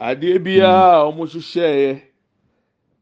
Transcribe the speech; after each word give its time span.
adeɛ 0.00 0.38
biara 0.44 1.08
a 1.56 2.02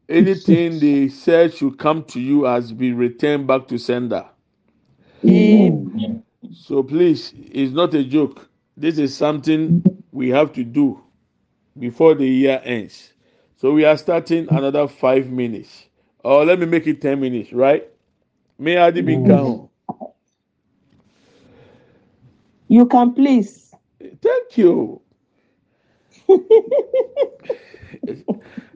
anything 0.09 0.79
they 0.79 1.09
said 1.09 1.53
should 1.53 1.77
come 1.77 2.03
to 2.05 2.19
you 2.19 2.43
has 2.45 2.71
been 2.73 2.97
returned 2.97 3.47
back 3.47 3.67
to 3.67 3.77
sender. 3.77 4.25
So 6.53 6.83
please, 6.83 7.33
it's 7.35 7.73
not 7.73 7.93
a 7.93 8.03
joke. 8.03 8.49
This 8.77 8.97
is 8.99 9.15
something 9.15 9.77
we 10.11 10.29
have 10.29 10.53
to 10.53 10.63
do 10.63 11.01
before 11.79 12.15
the 12.15 12.27
year 12.27 12.61
ends. 12.63 13.13
So 13.57 13.73
we 13.73 13.85
are 13.85 13.97
starting 13.97 14.47
another 14.51 14.87
five 14.87 15.29
minutes. 15.29 15.87
Or 16.23 16.45
let 16.45 16.59
me 16.59 16.65
make 16.65 16.87
it 16.87 17.01
ten 17.01 17.19
minutes, 17.19 17.53
right? 17.53 17.87
May 18.59 18.77
I 18.77 18.91
be 18.91 19.17
count? 19.17 19.69
You 22.67 22.85
can 22.87 23.13
please. 23.13 23.73
Thank 24.21 24.57
you. 24.57 25.01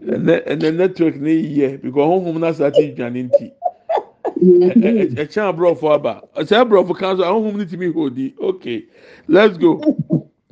And 0.07 0.61
the 0.61 0.71
network 0.71 1.15
ni 1.17 1.33
yie 1.33 1.77
because 1.81 2.07
honhom 2.09 2.39
na 2.39 2.51
sa 2.53 2.69
ti 2.71 2.91
dwane 2.93 3.23
nti 3.29 3.53
ɛkyɛn 5.17 5.47
aborɔfo 5.53 5.93
aba 5.95 6.21
ɛkyɛn 6.35 6.61
aborɔfo 6.65 6.95
kan 6.97 7.17
so 7.17 7.23
ahonhom 7.23 7.57
ni 7.57 7.65
ti 7.65 7.77
mi 7.77 7.91
hold 7.91 8.15
di 8.15 8.33
okay 8.41 8.85
let's 9.27 9.57
go. 9.57 9.81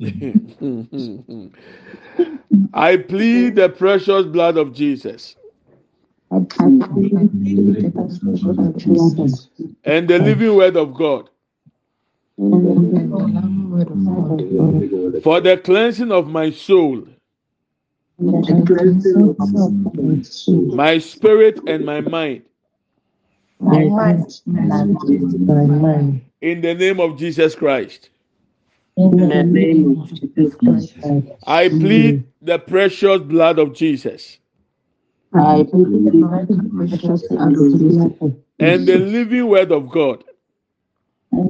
I 2.72 2.96
plead 2.96 3.56
the 3.56 3.68
precious 3.68 4.26
blood 4.26 4.56
of 4.56 4.72
Jesus. 4.74 5.36
And 9.84 10.08
the 10.08 10.18
living 10.18 10.54
word 10.56 10.76
of 10.76 10.94
God. 10.94 11.30
For 12.40 12.48
the 15.42 15.58
cleansing 15.62 16.12
of 16.12 16.28
my 16.28 16.50
soul, 16.50 17.06
my 18.18 18.58
spirit 20.98 21.60
and 21.66 21.84
my 21.84 22.00
mind. 22.00 22.42
In 26.40 26.62
the 26.62 26.74
name 26.74 27.00
of 27.00 27.18
Jesus 27.18 27.56
Christ. 27.56 28.10
I 31.46 31.68
plead 31.68 32.16
the 32.42 32.58
precious 32.58 33.20
blood 33.20 33.58
of 33.58 33.74
Jesus. 33.74 34.38
And 38.60 38.86
the 38.86 38.98
living 38.98 39.48
word 39.48 39.72
of 39.72 39.90
God. 39.90 40.24
For 41.32 41.44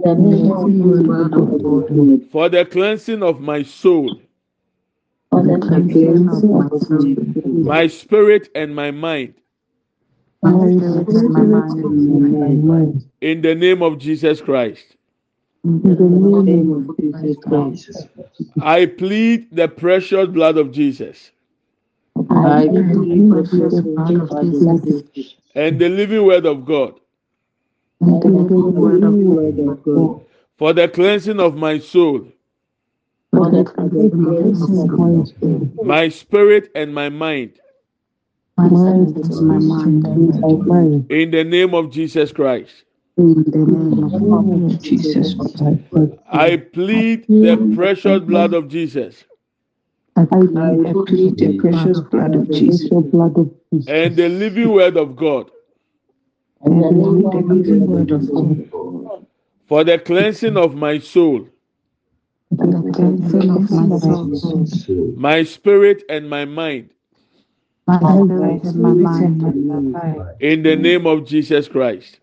the 2.50 2.68
cleansing 2.70 3.22
of 3.22 3.40
my 3.40 3.62
soul. 3.62 4.20
My 7.64 7.86
spirit 7.86 8.50
and 8.54 8.74
my 8.74 8.90
mind. 8.90 9.34
In 13.22 13.40
the 13.40 13.54
name 13.54 13.82
of 13.82 13.98
Jesus 13.98 14.42
Christ. 14.42 14.96
I 18.62 18.86
plead 18.86 19.48
the 19.50 19.68
precious 19.68 20.28
blood 20.28 20.58
of 20.58 20.72
Jesus. 20.72 21.30
And 25.54 25.78
the 25.78 25.88
living 25.88 26.24
word 26.24 26.44
of 26.46 26.66
God. 26.66 27.00
For 28.00 28.18
the 30.72 30.88
cleansing 30.88 31.38
of 31.38 31.54
my 31.54 31.78
soul. 31.78 32.26
My 35.82 36.08
spirit 36.08 36.70
and 36.74 36.94
my 36.94 37.10
mind. 37.10 37.60
In 41.10 41.30
the 41.30 41.44
name 41.44 41.74
of 41.74 41.90
Jesus 41.90 42.32
Christ. 42.32 42.72
I 46.32 46.56
plead 46.72 47.26
the 47.28 47.72
precious 47.76 48.20
blood 48.20 48.54
of 48.54 48.68
Jesus. 48.68 49.24
I 50.16 50.24
plead 50.24 51.36
the 51.36 51.58
precious 51.60 52.00
blood 52.00 52.34
of 52.34 52.50
Jesus. 52.50 52.90
And 53.88 54.16
the 54.16 54.28
living 54.30 54.72
word 54.72 54.96
of 54.96 55.16
God. 55.16 55.50
For 56.62 56.72
the 59.84 59.98
cleansing 60.04 60.56
of 60.58 60.74
my 60.74 60.98
soul. 60.98 61.48
My 65.16 65.42
spirit 65.44 66.04
and 66.10 66.28
my 66.28 66.44
mind. 66.44 66.90
In 70.40 70.62
the 70.62 70.76
name 70.76 71.06
of 71.06 71.26
Jesus 71.26 71.66
Christ. 71.68 72.20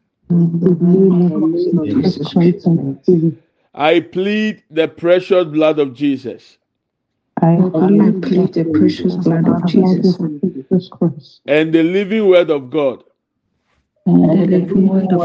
I 3.74 4.00
plead. 4.02 4.64
The 4.70 4.88
precious 4.88 5.46
blood 5.46 5.80
of 5.80 5.94
Jesus. 5.96 6.58
I 7.42 7.56
plead 7.56 8.54
the 8.54 8.66
precious 8.66 9.16
blood 9.16 9.48
of 9.48 9.66
Jesus. 9.66 10.18
And 11.48 11.74
the 11.74 11.84
living 11.84 12.28
word 12.28 12.52
of 12.52 12.70
God. 12.70 13.04
And 14.08 14.54
the 14.54 14.74
word 14.74 15.12
of 15.12 15.20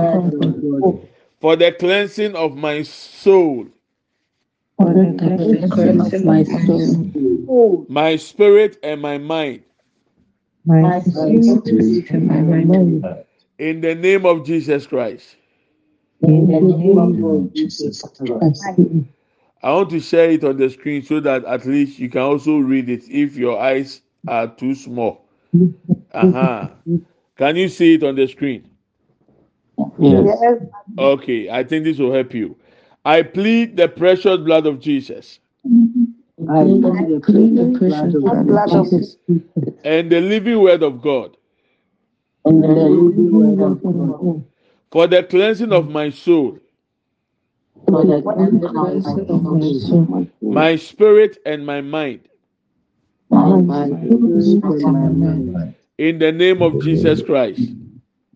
God. 0.60 1.09
For 1.41 1.54
the 1.56 1.72
cleansing 1.72 2.34
of 2.34 2.56
my 2.56 2.82
soul. 2.82 3.69
For 4.76 4.93
the 4.93 5.15
cleansing 5.70 6.00
of 6.00 6.25
my 6.25 6.43
soul. 7.47 7.87
My 7.88 8.16
spirit 8.16 8.78
and 8.82 9.00
my 9.00 9.19
mind. 9.19 9.62
My 10.65 11.00
spirit 11.00 12.10
and 12.10 12.26
my 12.26 12.65
mind. 12.65 13.25
In 13.59 13.81
the 13.81 13.94
name 13.94 14.26
of 14.26 14.44
Jesus 14.44 14.87
Christ. 14.87 15.37
In 16.22 16.49
the 16.49 16.60
name 16.60 17.25
of 17.25 17.54
Jesus 17.54 18.03
Christ. 18.03 18.64
I 19.62 19.72
want 19.72 19.91
to 19.91 20.00
share 20.00 20.31
it 20.31 20.43
on 20.43 20.56
the 20.56 20.69
screen 20.70 21.04
so 21.04 21.20
that 21.20 21.44
at 21.44 21.64
least 21.66 22.00
you 22.00 22.09
can 22.09 22.22
also 22.22 22.59
read 22.59 22.88
it 22.88 23.04
if 23.09 23.37
your 23.37 23.60
eyes 23.60 24.00
are 24.26 24.49
too 24.49 24.75
small. 24.75 25.25
Uh-huh. 26.12 26.69
Can 27.37 27.56
you 27.56 27.69
see 27.69 27.94
it 27.94 28.03
on 28.03 28.16
the 28.16 28.26
screen? 28.26 28.69
Yes. 29.99 30.38
Okay, 30.99 31.50
I 31.50 31.65
think 31.65 31.84
this 31.84 31.99
will 31.99 32.12
help 32.12 32.34
you. 32.34 32.56
I 33.05 33.22
plead 33.22 33.77
the 33.77 33.88
precious 33.88 34.38
blood 34.38 34.66
of 34.66 34.81
Jesus. 34.81 35.41
I 36.49 36.65
plead 36.65 37.56
the 37.56 37.77
precious 37.78 38.15
blood 38.15 38.71
of 38.71 38.91
Jesus. 38.91 39.16
And 39.84 40.11
the 40.11 40.21
living 40.21 40.61
word 40.61 40.82
of 40.82 41.03
God. 41.03 41.37
And 42.44 42.62
the 42.62 42.69
living 42.69 43.32
word 43.32 43.61
of 43.61 43.82
God. 43.82 44.44
For 44.91 45.06
the 45.06 45.22
cleansing 45.25 45.72
of 45.72 45.88
my 45.88 46.11
soul. 46.11 46.59
For 47.88 48.05
the 48.05 48.22
cleansing 48.22 49.31
of 49.31 49.43
my 49.43 49.72
soul. 49.72 50.27
My 50.41 50.77
spirit 50.77 51.38
and 51.47 51.65
my 51.66 51.81
mind. 51.81 52.28
My 53.31 53.59
spirit 54.41 54.82
and 54.82 54.93
my 54.93 55.09
mind. 55.09 55.75
In 55.99 56.19
the 56.19 56.32
name 56.32 56.62
of 56.62 56.81
Jesus 56.81 57.22
Christ. 57.22 57.72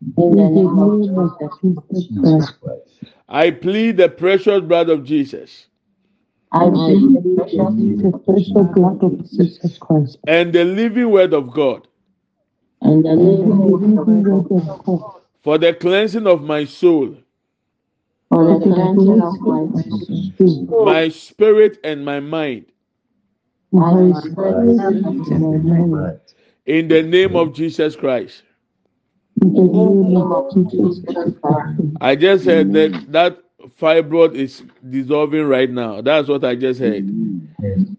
In 0.02 0.36
the 0.36 0.48
name 0.48 0.78
of 0.78 1.00
Jesus 1.62 2.50
Christ. 2.50 2.54
I 3.28 3.50
plead 3.50 3.96
the 3.96 4.08
precious 4.08 4.60
blood 4.60 4.88
of 4.90 5.04
Jesus. 5.04 5.66
I 6.52 6.68
plead 6.70 7.24
the 7.24 8.20
precious 8.24 8.66
blood 8.74 9.02
of 9.02 9.30
Jesus 9.30 9.78
Christ. 9.78 10.18
And 10.26 10.52
the 10.52 10.64
living 10.64 11.10
word 11.10 11.32
of 11.32 11.52
God. 11.52 11.88
And 12.82 13.04
the 13.04 13.14
living 13.14 13.96
word 13.96 14.28
of 14.28 14.84
God. 14.84 15.20
For 15.42 15.58
the 15.58 15.74
cleansing 15.74 16.26
of 16.26 16.42
my 16.42 16.64
soul. 16.64 17.16
For 18.28 18.44
the 18.44 18.60
cleansing 18.60 19.22
of 19.22 19.40
my 19.40 19.66
soul. 20.38 20.84
My 20.84 21.08
spirit 21.08 21.78
and 21.84 22.04
my 22.04 22.20
mind. 22.20 22.66
My 23.72 24.12
spirit 24.20 24.78
and 24.78 25.02
my 25.64 25.78
mind. 25.78 26.20
In 26.66 26.88
the 26.88 27.02
name 27.02 27.34
of 27.34 27.54
Jesus 27.54 27.96
Christ. 27.96 28.42
In 28.42 28.42
the 28.42 28.42
name 28.42 28.42
of 28.42 28.42
Jesus 28.42 28.42
Christ. 28.42 28.42
I 32.00 32.16
just 32.16 32.44
heard 32.46 32.72
that 32.74 33.06
that 33.12 33.38
fibroid 33.80 34.34
is 34.34 34.62
dissolving 34.90 35.46
right 35.46 35.70
now. 35.70 36.00
That's 36.02 36.28
what 36.28 36.44
I 36.44 36.56
just 36.56 36.80
heard. 36.80 37.12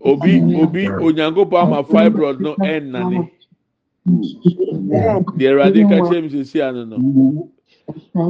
Obi 0.02 0.42
obi 0.56 0.88
onyankopo 0.88 1.58
ama 1.62 1.84
fibroid 1.84 2.40
no 2.40 2.56
end 2.56 2.94
nane. 2.94 3.32
The 5.38 5.54
radical 5.56 6.02
change 6.12 6.34
is 6.36 6.54
here 6.54 6.72
no 6.72 6.86
no. 6.86 7.04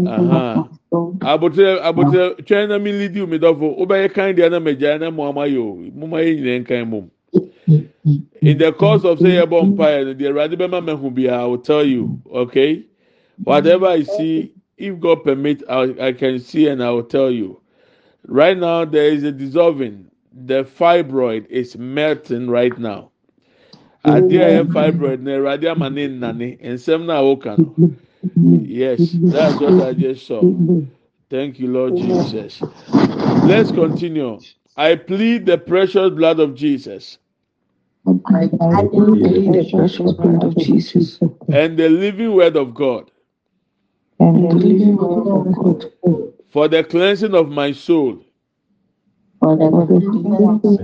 Aha. 0.07 0.69
Abotre 1.21 1.81
abotre 1.81 2.35
twɛn 2.47 2.69
na 2.69 2.79
mi 2.79 2.91
lidi 2.93 3.25
mi 3.25 3.39
dɔfo 3.39 3.77
wobɛyɛ 3.79 4.13
kan 4.13 4.35
deɛ 4.35 4.51
na 4.51 4.59
mɛgya 4.59 4.99
na 4.99 5.11
mo 5.11 5.27
ama 5.29 5.41
yɛ 5.47 5.59
o 5.59 5.75
mo 5.95 6.07
ma 6.07 6.17
yɛ 6.17 6.35
nyinaa 6.37 6.59
nkan 6.65 6.89
mom. 6.89 7.11
In 8.41 8.57
the 8.57 8.73
course 8.73 9.05
of 9.05 9.19
say 9.19 9.37
yɛbɔ 9.37 9.75
mpaeɛ 9.75 10.05
no 10.05 10.13
deɛ 10.15 10.31
awurade 10.31 10.55
bɛma 10.57 10.81
mɛho 10.85 11.15
bi 11.15 11.27
I 11.33 11.45
will 11.45 11.59
tell 11.59 11.85
you 11.85 12.21
okay. 12.33 12.86
Whatever 13.43 13.87
I 13.87 14.03
see, 14.03 14.53
if 14.77 14.99
God 14.99 15.23
permit, 15.23 15.63
I, 15.69 15.95
I 16.07 16.13
can 16.13 16.39
see 16.39 16.67
and 16.67 16.83
I 16.83 16.91
will 16.91 17.03
tell 17.03 17.31
you. 17.31 17.61
Right 18.27 18.57
now, 18.57 18.85
there 18.85 19.07
is 19.11 19.23
a 19.23 19.31
dissolving. 19.31 20.11
the 20.33 20.63
fibroid 20.63 21.47
is 21.49 21.77
melting 21.77 22.49
right 22.49 22.77
now. 22.77 23.11
Adeɛ 24.05 24.41
a 24.61 24.65
ɛyɛ 24.65 24.71
fibroid 24.71 25.21
na 25.21 25.31
awurade 25.31 25.65
ama 25.69 25.89
ne 25.89 26.07
nnane 26.07 26.59
nsɛm 26.61 27.05
na 27.05 27.19
awoka 27.21 27.57
no 27.59 27.77
yes 28.63 29.19
that's 29.29 29.59
what 29.61 29.79
i 29.79 29.93
just 29.93 30.25
saw. 30.27 30.49
Thank 31.29 31.59
you 31.59 31.67
lord 31.67 31.95
jesus. 31.97 32.65
Let's 33.41 33.71
continue. 33.71 34.41
I 34.77 34.95
plead 34.95 35.45
the 35.45 35.57
precious 35.57 36.11
blood 36.11 36.39
of 36.39 36.55
jesus. 36.55 37.19
I 38.71 38.85
plead 38.85 39.53
the 39.53 39.65
precious 39.65 40.13
blood 40.13 40.43
of 40.43 40.57
Jesus. 40.57 41.21
And 41.51 41.77
the 41.77 41.89
living 41.89 42.33
word 42.35 42.55
of 42.57 42.73
God 42.73 43.11
and 44.19 44.49
the 44.49 44.55
living 44.55 44.97
word 44.97 45.27
of 45.27 45.55
God 45.55 45.91
oh. 46.05 46.33
for 46.49 46.67
the 46.67 46.83
cleansing 46.83 47.35
of 47.35 47.49
my 47.49 47.71
soul, 47.71 48.23
for 49.39 49.55
the 49.55 49.69
cleansing 49.69 50.25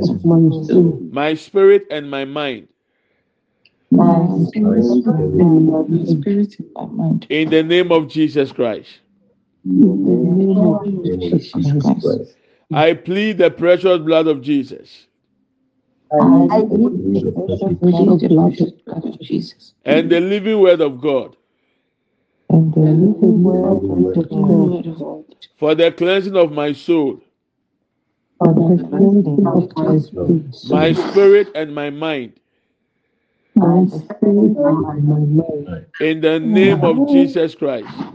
of 0.10 0.26
my 0.26 0.50
soul, 0.68 1.00
my 1.12 1.34
spirit 1.34 1.86
and 1.90 2.10
my 2.10 2.26
mind. 2.26 2.68
my 3.92 4.46
spirit 4.48 4.86
and 4.86 5.68
my 5.68 6.06
spirit 6.06 6.56
and 6.60 6.74
my 6.74 6.86
mind. 6.86 7.28
In 7.30 7.50
the 7.50 7.64
name 7.64 7.92
of 7.92 8.08
Jesus 8.08 8.52
Christ, 8.52 9.00
In 9.66 10.06
the 10.06 10.12
name 10.12 10.58
of 10.58 10.84
Jesus 11.04 11.52
Christ. 11.52 12.36
I 12.72 12.94
plead 12.94 13.38
the 13.38 13.52
precious 13.52 14.00
blood 14.00 14.28
of 14.28 14.42
Jesus. 14.42 15.08
I 16.12 16.18
plead 16.62 17.14
the 17.14 17.78
precious 17.82 18.72
blood 18.86 19.06
of 19.06 19.20
Jesus. 19.22 19.74
And 19.86 20.10
the 20.12 20.20
living 20.20 20.60
word 20.60 20.82
of 20.82 21.02
God 21.02 21.36
and 22.54 22.74
the 22.76 22.82
living 22.82 23.44
word 23.44 23.84
of 23.88 24.30
God 24.30 24.86
for 25.60 25.76
the 25.76 25.92
cleansing 25.92 26.38
of 26.38 26.52
my 26.52 26.74
soul, 26.74 27.22
for 28.40 28.54
the 28.54 28.72
cleansing 28.90 29.52
of 29.54 29.78
my 29.78 29.98
spirit, 30.00 30.44
my 30.64 30.94
spirit 30.94 31.52
and 31.56 31.76
my 31.76 31.90
mind. 31.92 32.34
my 33.56 33.88
spirit 33.88 34.58
and 34.66 34.82
my 34.88 34.96
mind. 35.04 35.86
In 36.00 36.22
the 36.22 36.40
name 36.40 36.84
of 36.86 37.08
Jesus 37.08 37.56
Christ. 37.56 38.08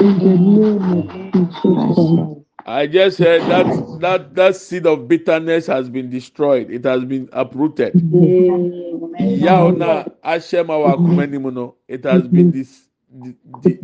In 0.00 0.18
the 0.18 0.36
name 0.38 0.92
of 0.92 1.10
Jesus 1.32 1.62
Christ. 1.72 2.40
I 2.66 2.86
just 2.86 3.18
heard 3.18 3.48
that 3.48 3.82
that 4.00 4.34
that 4.36 4.56
seed 4.56 4.86
of 4.86 5.08
bitterness 5.08 5.66
has 5.68 5.90
been 5.90 6.10
destroyed. 6.10 6.70
It 6.70 6.84
has 6.84 7.04
been 7.04 7.28
uprooted. 7.32 7.98
Yaw 9.34 9.72
na 9.72 10.04
ahyɛ 10.24 10.66
ma 10.66 10.74
wɔ 10.78 10.94
akoma 10.98 11.24
anim 11.24 11.54
no, 11.54 11.76
it 11.88 12.04
has 12.04 12.28
been 12.28 12.50
this. 12.52 12.83
Di- 13.20 13.36
di- 13.60 13.80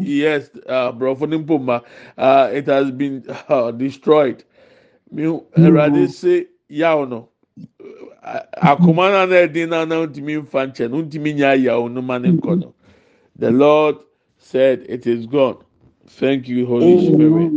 yes, 0.00 0.50
uh, 0.68 0.92
brɔfo 0.92 1.28
ne 1.28 1.38
mpoma, 1.38 1.82
uh, 2.18 2.50
it 2.52 2.66
has 2.66 2.90
been 2.92 3.24
uh, 3.48 3.72
destroyed. 3.72 4.44
Mi 5.12 5.24
Awurade 5.24 6.08
se 6.10 6.46
yaw 6.68 7.04
no, 7.06 7.30
uh, 8.24 8.40
akoma 8.62 9.10
na 9.12 9.26
na 9.26 9.36
ɛdi 9.46 9.68
na 9.68 9.84
na 9.86 10.06
ntumi 10.06 10.42
nfa 10.42 10.68
nkyɛn, 10.72 10.90
no 10.90 11.02
ntumi 11.04 11.34
nya 11.36 11.54
yaw 11.62 11.88
no 11.88 12.02
ma 12.02 12.18
ne 12.18 12.32
nkɔ 12.32 12.60
no. 12.60 12.74
The 13.38 13.50
Lord 13.52 13.96
said 14.38 14.86
it 14.88 15.06
is 15.06 15.26
gone. 15.26 15.58
Thank 16.06 16.48
you, 16.48 16.66
Holy 16.66 16.98
Spirit. 16.98 17.54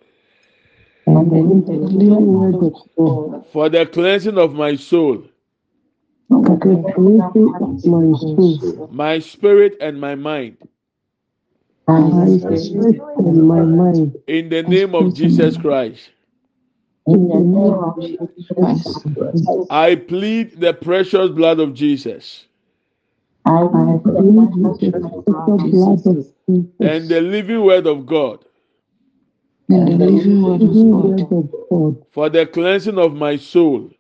for 3.54 3.70
the 3.70 3.86
cleansing 3.86 4.38
of 4.38 4.54
my 4.54 4.76
soul, 4.76 5.24
for 6.30 6.40
the 6.40 6.94
cleansing 6.96 7.56
of 7.62 8.92
my 8.92 9.20
spirit, 9.20 9.78
and 9.82 10.00
my 10.00 10.16
mind. 10.16 10.58
my 11.88 12.56
spirit 12.56 13.02
and 13.18 13.48
my 13.48 13.62
mind. 13.62 14.18
In 14.28 14.50
the 14.50 14.64
name 14.64 14.96
of 14.96 15.14
Jesus 15.16 15.58
Christ, 15.58 16.10
In 17.08 17.28
the 17.28 17.40
name 17.40 17.74
of 17.74 18.02
Jesus 18.02 18.48
Christ. 18.56 19.68
I 19.70 19.96
plead 19.96 20.60
the 20.60 20.74
precious 20.74 21.30
blood 21.32 21.60
of 21.60 21.74
Jesus 21.74 22.46
I 23.46 23.68
plead 23.68 24.04
the 24.06 24.78
precious 24.80 25.26
blood 25.28 25.50
of 25.50 25.60
Jesus 25.72 26.34
and 26.80 27.10
the 27.10 27.22
living 27.22 27.64
word 27.64 27.88
of 27.88 28.06
God 28.06 28.46
and 29.74 30.02
the 30.02 30.06
living 30.06 30.42
word 30.44 30.62
of 30.62 31.52
God. 31.70 32.06
for 32.12 32.30
the 32.30 32.46
cleansing 32.46 32.98
of 32.98 33.14
my 33.14 33.38
soul, 33.38 33.92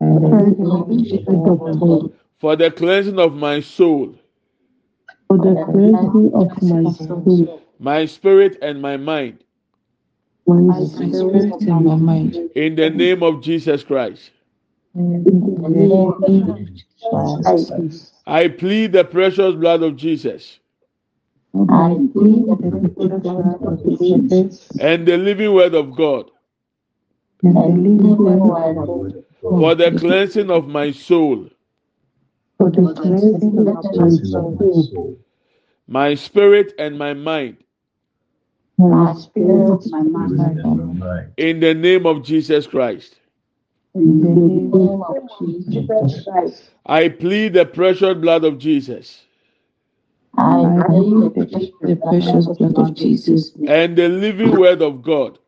for 0.00 0.20
the 2.56 2.70
cleansing 2.70 3.18
of 3.18 3.34
my 3.34 3.60
soul, 3.60 4.14
for 5.28 5.38
the 5.38 5.64
cleansing 5.66 6.32
of 6.34 6.62
my 6.62 6.90
soul, 6.92 7.62
my 7.78 8.06
spirit, 8.06 8.58
and 8.62 8.80
my 8.82 8.96
mind. 8.96 9.38
my 10.46 10.84
spirit 10.84 11.52
and 11.62 11.84
my 11.84 11.96
mind. 11.96 12.34
In 12.54 12.74
the 12.74 12.90
name 12.90 13.22
of 13.22 13.42
Jesus 13.42 13.82
Christ, 13.84 14.30
In 14.94 15.22
the 15.24 15.68
name 15.68 15.92
of 15.92 16.26
Jesus 16.26 16.84
Christ. 17.76 18.12
I 18.26 18.48
plead 18.48 18.92
the 18.92 19.04
precious 19.04 19.54
blood 19.54 19.82
of 19.82 19.96
Jesus. 19.96 20.58
I 21.54 21.94
plead 22.12 22.46
the 22.46 22.56
precious 22.56 23.22
blood 23.22 23.62
of 23.62 23.98
Jesus. 24.00 24.68
And 24.80 25.06
the 25.06 25.16
living 25.18 25.52
word 25.54 25.74
of 25.74 25.94
God 25.96 26.30
and 29.44 29.80
the 29.80 29.90
living 29.90 29.92
word 29.92 29.92
of 29.92 29.92
God 29.92 29.92
for 29.92 29.92
the 29.92 29.98
cleansing 29.98 30.50
of 30.50 30.68
my 30.68 30.90
soul, 30.90 31.48
for 32.58 32.70
the 32.70 32.94
cleansing 32.94 33.68
of 33.68 33.84
my 33.96 34.08
soul, 34.08 35.18
my 35.86 36.14
spirit, 36.14 36.72
and 36.78 36.98
my 36.98 37.14
mind. 37.14 37.58
my 38.78 39.14
spirit 39.14 39.86
my 39.90 40.02
mind. 40.02 41.32
In 41.36 41.60
the 41.60 41.74
name 41.74 42.06
of 42.06 42.22
Jesus 42.22 42.66
Christ, 42.66 43.16
In 43.94 44.20
the 44.22 44.28
name 44.28 44.72
of 44.74 45.28
Jesus 45.40 46.24
Christ. 46.24 46.70
I 46.86 47.08
plead 47.08 47.52
the 47.54 47.66
precious 47.66 48.14
blood 48.14 48.44
of 48.44 48.58
Jesus. 48.58 49.22
I 50.36 50.82
plead 50.86 51.34
the, 51.34 51.72
the 51.82 51.96
precious 51.96 52.46
blood 52.46 52.78
of 52.78 52.94
Jesus. 52.94 53.52
And 53.68 53.96
the 53.96 54.08
living 54.08 54.56
word 54.56 54.82
of 54.82 55.02
God. 55.02 55.38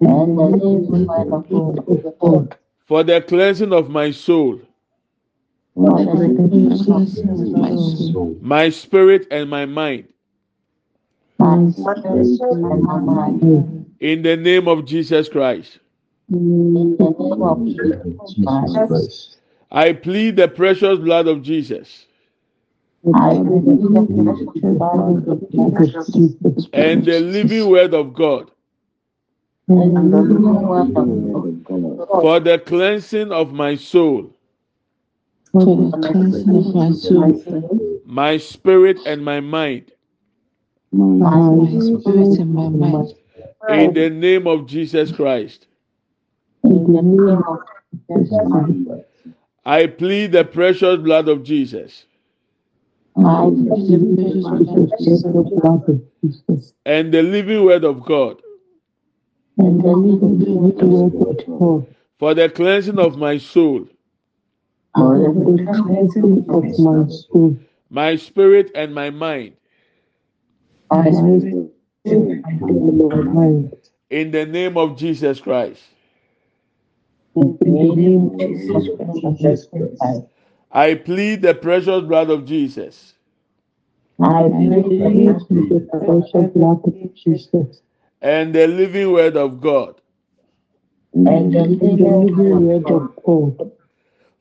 And 0.00 0.38
the 0.38 0.44
living 0.44 1.06
word 1.06 1.32
of 1.32 2.18
God 2.18 2.58
for 2.92 3.02
the 3.02 3.22
cleansing 3.22 3.72
of 3.72 3.88
my 3.88 4.10
soul, 4.10 4.60
for 5.74 5.98
the 6.04 6.12
cleansing 6.84 7.54
of 7.56 8.42
my 8.42 8.68
spirit, 8.68 9.26
and 9.30 9.48
my 9.48 9.64
mind. 9.64 10.12
my 11.38 11.70
spirit 11.70 12.38
and 12.42 12.82
my 12.82 12.98
mind. 12.98 13.86
In 14.00 14.20
the 14.20 14.36
name 14.36 14.68
of 14.68 14.84
Jesus 14.84 15.30
Christ, 15.30 15.78
In 16.30 16.98
the 16.98 17.04
name 17.08 17.42
of 17.42 17.64
Jesus 17.64 18.76
Christ. 18.76 19.38
I 19.70 19.94
plead 19.94 20.36
the 20.36 20.48
precious 20.48 20.98
blood 20.98 21.28
of 21.28 21.40
Jesus. 21.40 22.04
I 23.14 23.36
plead 23.36 23.64
the 23.64 24.04
precious 24.22 24.60
blood 24.64 25.28
of 25.28 26.12
Jesus 26.12 26.66
and 26.74 27.06
the 27.06 27.20
living 27.20 27.70
word 27.70 27.94
of 27.94 28.12
God 28.12 28.50
for 32.08 32.40
the 32.40 32.58
cleansing 32.58 33.32
of 33.32 33.52
my 33.52 33.74
soul, 33.74 34.34
for 35.52 35.64
the 35.64 36.08
cleansing 36.08 36.56
of 36.56 36.74
my 36.74 36.92
soul, 36.92 38.00
my 38.06 38.36
spirit, 38.36 38.98
and 39.06 39.24
my 39.24 39.40
mind. 39.40 39.92
my 40.92 41.78
spirit 41.80 42.38
and 42.38 42.54
my 42.54 42.68
mind. 42.68 43.14
In 43.68 43.94
the 43.94 44.10
name 44.10 44.46
of 44.46 44.66
Jesus 44.66 45.12
Christ, 45.12 45.66
In 46.64 46.92
the 46.92 47.02
name 47.02 47.42
of 47.46 47.60
Jesus 48.08 48.28
Christ. 48.50 49.06
I 49.64 49.86
plead 49.86 50.32
the 50.32 50.44
precious 50.44 50.98
blood 51.00 51.28
of 51.28 51.44
Jesus. 51.44 52.04
I 53.16 53.50
plead 53.50 54.16
the 54.16 54.82
precious 54.88 55.22
blood 55.22 55.88
of 55.88 56.02
Jesus. 56.20 56.72
And 56.84 57.14
the 57.14 57.22
living 57.22 57.64
word 57.64 57.84
of 57.84 58.04
God 58.04 58.42
and 59.58 59.82
the 59.82 59.92
living 59.92 60.38
word 60.40 60.82
of 60.82 61.46
God 61.46 61.86
for 62.18 62.34
the 62.34 62.48
cleansing 62.48 62.98
of 62.98 63.16
my 63.18 63.38
soul, 63.38 63.86
for 64.94 65.18
the 65.18 65.66
cleansing 65.84 66.46
of 66.50 66.64
my 66.78 67.08
soul, 67.08 67.56
my 67.90 68.16
spirit, 68.16 68.70
and 68.74 68.94
my 68.94 69.10
mind. 69.10 69.54
my 70.90 71.10
spirit 71.10 71.72
In 74.10 74.30
the 74.30 74.46
name 74.46 74.76
of 74.76 74.96
Jesus 74.98 75.40
Christ. 75.40 75.82
I 80.72 80.94
plead 80.94 81.42
the 81.42 81.54
precious 81.54 82.02
blood 82.04 82.30
of 82.30 82.44
Jesus. 82.46 83.14
I 84.22 84.48
plead 84.48 85.68
the 85.70 85.80
precious 85.90 86.52
blood 86.54 86.82
of 86.84 87.14
Jesus. 87.14 87.82
And 88.22 88.54
the 88.54 88.68
living 88.68 89.12
word 89.12 89.36
of 89.36 89.60
God. 89.60 90.00
And 91.14 91.52
the 91.54 91.64
living 91.64 92.36
word 92.36 92.90
of 92.90 93.16
God. 93.24 93.72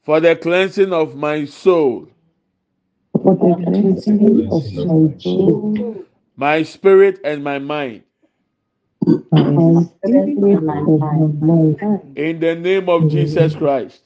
For 0.04 0.20
the 0.22 0.36
cleansing 0.36 0.94
of 0.94 1.16
my 1.16 1.46
soul. 1.46 2.10
For 3.24 3.36
the 3.36 3.56
cleansing 3.66 4.48
of 4.52 4.74
my 4.74 5.18
soul. 5.20 6.06
My 6.38 6.64
spirit 6.64 7.20
and 7.26 7.44
my 7.44 7.60
mind. 7.60 8.04
My 9.32 9.84
spirit 10.06 10.38
and 10.40 10.66
my 10.68 10.82
mind. 10.82 12.18
In 12.18 12.40
the 12.40 12.56
name 12.56 12.90
of 12.90 13.10
Jesus 13.10 13.56
Christ. 13.56 14.04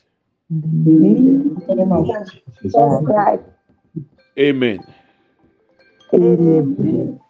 Amen. 4.40 4.86
Amen. 6.14 7.22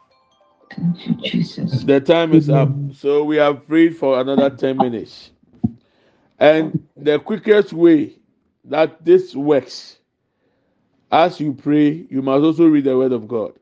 The 0.77 2.01
time 2.05 2.33
is 2.33 2.49
up, 2.49 2.69
so 2.93 3.23
we 3.23 3.37
have 3.37 3.67
prayed 3.67 3.97
for 3.97 4.19
another 4.19 4.49
10 4.49 4.77
minutes. 4.77 5.31
And 6.39 6.87
the 6.97 7.19
quickest 7.19 7.73
way 7.73 8.13
that 8.65 9.05
this 9.05 9.35
works, 9.35 9.97
as 11.11 11.39
you 11.39 11.53
pray, 11.53 12.05
you 12.09 12.21
must 12.21 12.43
also 12.43 12.67
read 12.67 12.85
the 12.85 12.97
Word 12.97 13.13
of 13.13 13.27
God. 13.27 13.53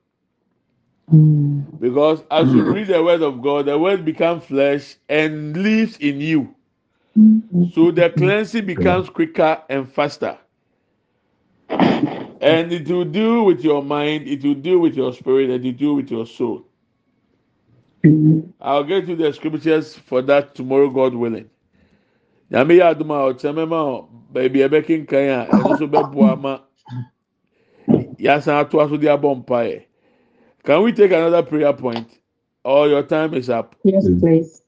Because 1.80 2.24
as 2.32 2.52
you 2.54 2.64
read 2.64 2.88
the 2.88 3.04
Word 3.04 3.22
of 3.22 3.42
God, 3.42 3.66
the 3.66 3.78
Word 3.78 4.06
becomes 4.06 4.46
flesh 4.46 4.96
and 5.10 5.56
lives 5.58 5.98
in 5.98 6.20
you. 6.22 6.56
So 7.74 7.92
the 7.92 8.10
cleansing 8.10 8.66
becomes 8.66 9.10
quicker 9.10 9.62
and 9.70 9.92
faster. 9.92 10.38
And 11.70 12.74
it 12.74 12.88
will 12.90 13.06
deal 13.06 13.46
with 13.46 13.64
your 13.64 13.84
mind, 13.84 14.28
it 14.28 14.44
will 14.44 14.56
deal 14.56 14.80
with 14.80 14.96
your 14.96 15.14
spirit, 15.14 15.50
and 15.50 15.66
it 15.66 15.68
will 15.70 15.78
deal 15.78 15.96
with 15.96 16.12
your 16.12 16.26
soul. 16.26 16.66
I'll 18.62 18.84
get 18.86 19.08
you 19.08 19.16
the 19.16 19.34
scriptures 19.34 19.96
for 19.98 20.22
that 20.24 20.56
tomorrow, 20.56 20.90
God 20.90 21.16
willing. 21.16 21.50
Nyame 22.52 22.80
yɛ 22.80 22.96
adum 22.96 23.12
a 23.12 23.34
ɔkyerɛ 23.34 23.54
mɛma 23.56 23.80
ɔ 23.86 24.10
baabi 24.34 24.60
ɛbɛ 24.70 24.86
kenkan 24.86 25.30
a 25.30 25.54
ɛno 25.64 25.72
nso 25.76 25.88
bɛboa 25.90 26.34
ama 26.34 26.64
yasan 28.20 28.56
ato 28.62 28.80
aso 28.80 28.98
de 28.98 29.08
abɔ 29.08 29.46
mpaeɛ. 29.46 29.84
Can 30.64 30.84
we 30.84 30.94
take 30.94 31.12
another 31.12 31.44
prayer 31.44 31.74
point? 31.74 32.10
Or 32.64 32.88
your 32.90 33.04
time 33.04 33.34
is 33.36 33.50
up? 33.50 33.76
Yes, 33.84 34.10
please. 34.20 34.62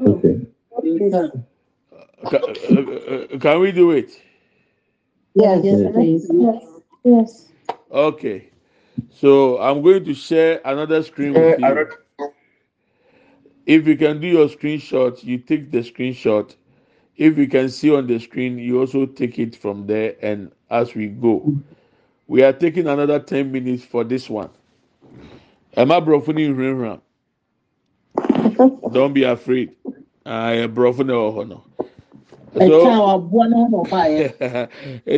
Okay. 0.00 0.40
Ca- 2.28 2.38
uh, 2.38 2.80
uh, 3.34 3.38
Can 3.38 3.60
we 3.60 3.72
do 3.72 3.92
it? 3.92 4.20
Yes, 5.34 5.64
yes, 5.64 5.82
please. 5.94 6.28
Yes. 7.04 7.46
Okay. 7.90 8.50
So 9.10 9.60
I'm 9.60 9.82
going 9.82 10.04
to 10.04 10.14
share 10.14 10.60
another 10.64 11.02
screen 11.02 11.36
with 11.36 11.58
you. 11.58 11.84
If 13.68 13.88
you 13.88 13.98
can 13.98 14.20
do 14.22 14.28
your 14.28 14.48
screenshot, 14.48 15.24
you 15.24 15.38
take 15.40 15.72
the 15.72 15.80
screenshot. 15.80 16.56
If 17.16 17.38
you 17.38 17.48
can 17.48 17.70
see 17.70 17.94
on 17.94 18.06
the 18.08 18.20
screen, 18.20 18.58
you 18.58 18.80
also 18.80 19.06
take 19.06 19.38
it 19.38 19.56
from 19.56 19.86
there. 19.86 20.16
And 20.22 20.52
as 20.70 20.94
we 20.94 21.08
go, 21.08 21.54
we 22.28 22.42
are 22.44 22.52
taking 22.54 22.88
another 22.88 23.20
10 23.20 23.52
minutes 23.52 23.84
for 23.84 24.04
this 24.04 24.30
one. 24.30 24.50
Emma 25.76 26.00
Brofuni 26.02 26.54
Rinram. 26.54 27.02
Don't 28.90 29.14
be 29.14 29.24
afraid. 29.24 29.76
I 30.26 30.54
am 30.54 30.74
Brofuni 30.74 31.12
Ohono. 31.12 31.64
So, 32.60 33.02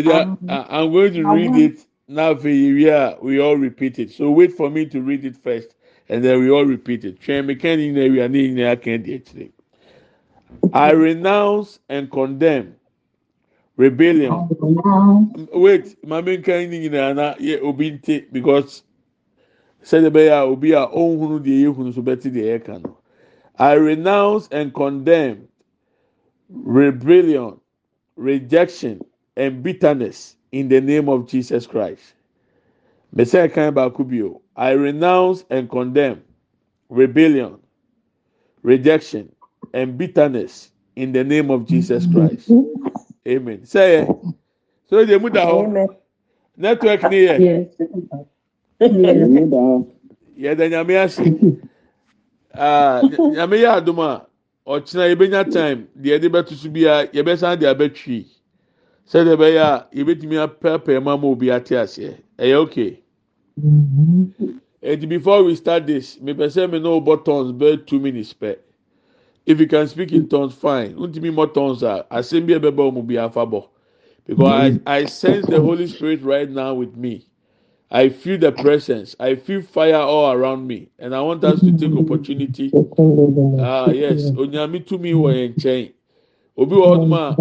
I- 0.06 0.26
I'm 0.48 0.92
going 0.92 1.14
to 1.14 1.24
read 1.26 1.56
it 1.56 1.86
now. 2.08 2.34
For 2.36 2.48
you, 2.50 3.18
we 3.22 3.40
all 3.40 3.56
repeat 3.56 3.98
it. 4.00 4.12
So 4.12 4.30
wait 4.32 4.52
for 4.54 4.70
me 4.70 4.86
to 4.88 5.02
read 5.02 5.24
it 5.24 5.36
first, 5.36 5.74
and 6.10 6.24
then 6.24 6.40
we 6.40 6.50
all 6.50 6.64
repeat 6.64 7.04
it. 7.04 7.18
I 10.74 10.90
renounce 10.90 11.78
and 11.88 12.10
condemn 12.10 12.74
rebellion. 13.76 14.48
Wait, 15.54 15.96
maame 16.04 16.36
nkan 16.38 16.68
ni 16.68 16.80
nyinaa 16.80 17.14
na 17.14 17.34
yɛ 17.36 17.62
obi 17.62 17.90
because 18.32 18.82
sɛdeɛ 19.84 20.10
bɛyɛ 20.10 20.32
a 20.32 20.44
obi 20.44 20.72
a 20.72 20.86
ɔnhunu 20.86 21.38
deɛ 21.40 21.64
yɛhunu 21.64 21.94
so 21.94 22.02
bɛte 22.02 22.30
deɛ 22.32 22.58
yɛka 22.60 22.82
no. 22.84 22.98
I 23.58 23.74
renounce 23.74 24.48
and 24.50 24.74
condemn 24.74 25.48
rebellion, 26.50 27.60
rejection, 28.16 29.00
and 29.36 29.62
bitterness 29.62 30.36
in 30.50 30.68
the 30.68 30.80
name 30.80 31.08
of 31.08 31.28
Jesus 31.28 31.66
Christ. 31.66 32.14
Messiah 33.12 33.48
kan 33.48 33.74
baako 33.74 34.08
bio. 34.08 34.40
I 34.60 34.72
renounce 34.72 35.44
and 35.48 35.70
condemn 35.70 36.22
rebellion, 36.90 37.58
rejection, 38.62 39.32
and 39.72 39.96
bitterness 39.96 40.70
in 40.96 41.12
the 41.12 41.24
name 41.24 41.50
of 41.50 41.66
Jesus 41.66 42.06
Christ. 42.06 42.50
Amen. 43.26 43.64
Say. 43.64 44.06
So 44.90 45.04
the 45.06 45.18
muda 45.18 45.40
hɔ. 45.40 45.96
Network 46.58 47.02
ni 47.10 47.26
yɛ. 47.26 47.40
Yes. 47.40 47.68
Yes. 48.80 49.28
Yɛda 50.38 50.68
nyame 50.70 50.94
ase. 51.04 51.18
Nyame 52.54 53.56
yɛ 53.64 53.80
adum 53.80 53.98
a 54.00 54.26
ɔkyena 54.66 55.08
yɛbɛnya 55.16 55.52
time 55.52 55.88
deɛ 55.98 56.20
yɛde 56.20 56.28
bɛto 56.30 56.52
so 56.54 56.68
bia 56.68 57.06
yɛbɛsan 57.08 57.58
de 57.60 57.66
abɛtwi. 57.66 58.26
Sɛdeɛ 59.08 59.36
ɛbɛyɛ 59.36 59.62
a 59.62 59.86
yɛbɛtumi 59.96 60.36
apɛɛpɛɛ 60.46 61.02
mu 61.02 61.10
ama 61.10 61.26
obi 61.28 61.50
ate 61.50 61.70
aseɛ. 61.76 62.14
Ɛyɛ 62.38 62.54
okay. 62.56 63.00
And 64.82 65.08
before 65.08 65.42
we 65.44 65.54
start 65.56 65.86
this, 65.86 66.20
me 66.20 66.34
pese 66.34 66.56
me 66.56 66.78
no 66.80 66.96
about 66.96 67.24
tongues, 67.24 67.52
but 67.52 67.86
two 67.86 68.00
minutes 68.00 68.32
per. 68.32 68.56
If 69.46 69.60
you 69.60 69.66
can 69.66 69.88
speak 69.88 70.12
in 70.12 70.28
tongues, 70.28 70.54
fine. 70.54 70.94
Untimi 70.94 71.32
more 71.32 71.46
tongues 71.48 71.82
are 71.82 72.06
assembly 72.10 72.54
beba 72.58 72.92
mu 72.92 73.02
bi 73.02 73.14
afabo. 73.14 73.68
Because 74.26 74.78
I, 74.86 74.98
I 74.98 75.04
sense 75.06 75.46
the 75.46 75.60
Holy 75.60 75.86
Spirit 75.88 76.22
right 76.22 76.48
now 76.48 76.74
with 76.74 76.96
me. 76.96 77.26
I 77.90 78.08
feel 78.08 78.38
the 78.38 78.52
presence. 78.52 79.16
I 79.18 79.34
feel 79.34 79.62
fire 79.62 79.96
all 79.96 80.32
around 80.32 80.66
me, 80.66 80.88
and 81.00 81.14
I 81.14 81.20
want 81.22 81.42
us 81.44 81.60
to 81.60 81.76
take 81.76 81.92
opportunity. 81.96 82.70
Ah 82.74 83.90
yes, 83.90 84.30
onyami 84.30 84.86
to 84.86 84.98
me 84.98 85.12
wɔ 85.12 85.34
yɛn 85.34 85.54
nkyɛn. 85.56 85.92
Obi 86.56 86.76
wɔ 86.76 86.86
hɔnom 86.86 87.14
a 87.16 87.36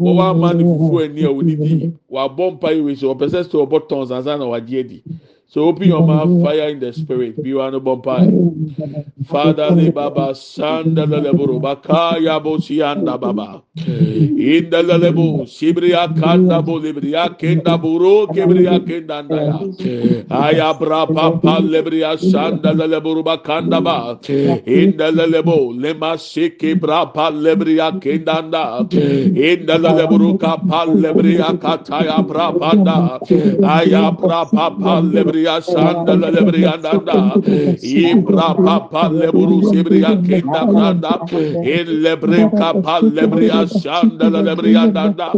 wɔwɔ 0.00 0.30
ama 0.30 0.54
ne 0.54 0.64
fufu 0.64 1.04
ani 1.04 1.24
a 1.24 1.28
onidi. 1.28 1.92
Wabɔ 2.10 2.52
mpa 2.58 2.74
yi 2.74 2.80
wei 2.80 2.94
so 2.94 3.14
ɔpɛ 3.14 3.28
sɛ 3.28 3.44
sɛ 3.44 3.66
ɔbɔ 3.66 4.80
adi. 4.80 5.04
So 5.52 5.68
open 5.68 5.88
your 5.88 6.00
mouth, 6.00 6.42
fire 6.42 6.70
in 6.70 6.80
the 6.80 6.94
spirit. 6.94 7.36
Of 7.36 7.44
bompai. 7.44 8.24
Father 9.26 9.70
le 9.70 9.92
baba 9.92 10.32
sanda 10.32 11.04
le 11.06 11.20
leboro 11.20 11.60
bakaya 11.60 12.40
bosi 12.42 12.80
anda 12.82 13.18
baba. 13.18 13.62
In 13.76 14.70
the 14.70 14.82
lebo 14.82 15.44
sibria 15.44 16.08
kanda 16.18 16.62
bo 16.62 16.80
libria 16.80 17.28
kenda 17.38 17.76
buro 17.78 18.26
kebria 18.28 18.80
kenda 18.80 19.22
ndaya. 19.28 20.26
Aya 20.30 20.72
bra 20.72 21.04
papa 21.04 21.60
lebria 21.60 22.16
sanda 22.16 22.72
le 22.72 22.86
leboro 22.88 23.22
bakanda 23.22 23.84
ba. 23.84 24.18
In 24.64 24.96
the 24.96 25.12
lebo 25.12 25.74
lema 25.74 26.16
siki 26.16 26.80
bra 26.80 27.04
pa 27.04 27.30
lebria 27.30 28.00
kenda 28.00 28.40
nda. 28.42 28.90
In 28.90 29.66
the 29.66 29.76
leboro 29.76 30.40
kapa 30.40 30.86
lebria 30.88 31.52
kataya 31.60 32.26
bra 32.26 32.52
panda. 32.52 33.20
Aya 33.62 34.10
bra 34.12 34.46
papa 34.46 35.02
lebria 35.02 35.41
Lebriya 35.42 35.62
Santa 35.62 36.12
Lebriyananda 36.14 37.34
Ibra 37.82 38.54
Papa 38.54 39.10
Leburu 39.10 39.62
Sibriya 39.62 40.22
Kinda 40.24 40.66
Branda 40.66 41.18
in 41.64 42.02
Lebrika 42.02 42.82
Pal 42.82 43.02
Lebriya 43.02 43.68
Santa 43.68 44.30
Lebriyananda 44.30 45.32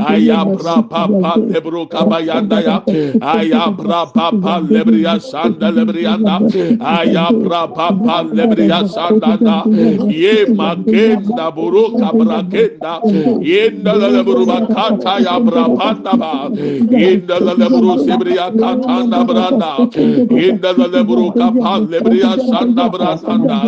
Ayabra 0.00 0.88
Papa 0.88 1.34
Lebru 1.38 1.88
Kabayanda 1.88 2.62
Ya 2.64 2.80
Ayabra 3.20 4.12
Papa 4.12 4.60
Lebriya 4.64 5.20
Santa 5.20 5.70
Lebriyanda 5.70 6.40
Ayabra 6.80 7.68
Papa 7.74 8.24
Lebriya 8.32 8.88
Santa 8.88 9.36
Da 9.42 9.64
Ye 10.08 10.46
Makenda 10.46 11.54
Buru 11.54 11.96
Kabrakenda 11.98 13.00
Yenda 13.40 13.92
Lebru 13.94 14.46
Bakata 14.46 15.20
Yabra 15.20 15.76
Panda 15.76 16.16
Ba 16.16 16.48
Yenda 16.50 17.38
Lebru 17.40 17.98
Sibriya 18.04 18.50
Katanda 18.56 19.24
Bra 19.26 19.49
branda 19.50 19.90
inda 20.30 20.72
la 20.76 20.86
lebru 20.86 21.32
kapa 21.34 21.72
lebria 21.90 22.36
sanda 22.48 22.88
branda 22.90 23.58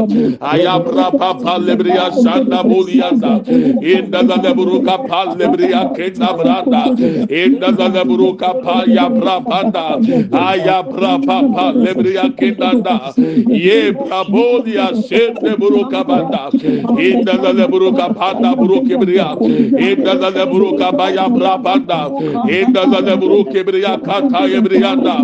ayabra 0.41 1.11
papa 1.19 1.59
lebria 1.59 2.11
sanda 2.23 2.63
bulianda 2.63 3.43
inda 3.83 4.23
la 4.23 4.37
lebru 4.37 4.85
kapa 4.85 5.37
lebria 5.37 5.83
kenda 5.97 6.31
branda 6.39 6.83
inda 7.43 7.71
la 7.79 7.89
lebru 7.89 8.37
kapa 8.39 8.85
yabra 8.87 9.37
panda 9.49 9.87
ayabra 10.31 11.15
papa 11.27 11.73
lebria 11.79 12.31
kendanda 12.37 13.15
ye 13.49 13.93
brabolia 13.93 14.89
sende 15.09 15.57
buru 15.59 15.85
kabanda 15.91 16.51
inda 16.99 17.35
la 17.43 17.53
lebru 17.53 17.93
kapanda 17.97 18.57
buru 18.57 18.83
kibria 18.87 19.37
inda 19.89 20.15
la 20.15 20.31
lebru 20.31 20.77
kabaya 20.79 21.29
brabanda 21.29 22.01
inda 22.49 22.87
la 22.87 23.01
lebru 23.01 23.45
kata 24.05 24.47
yebrianda 24.53 25.17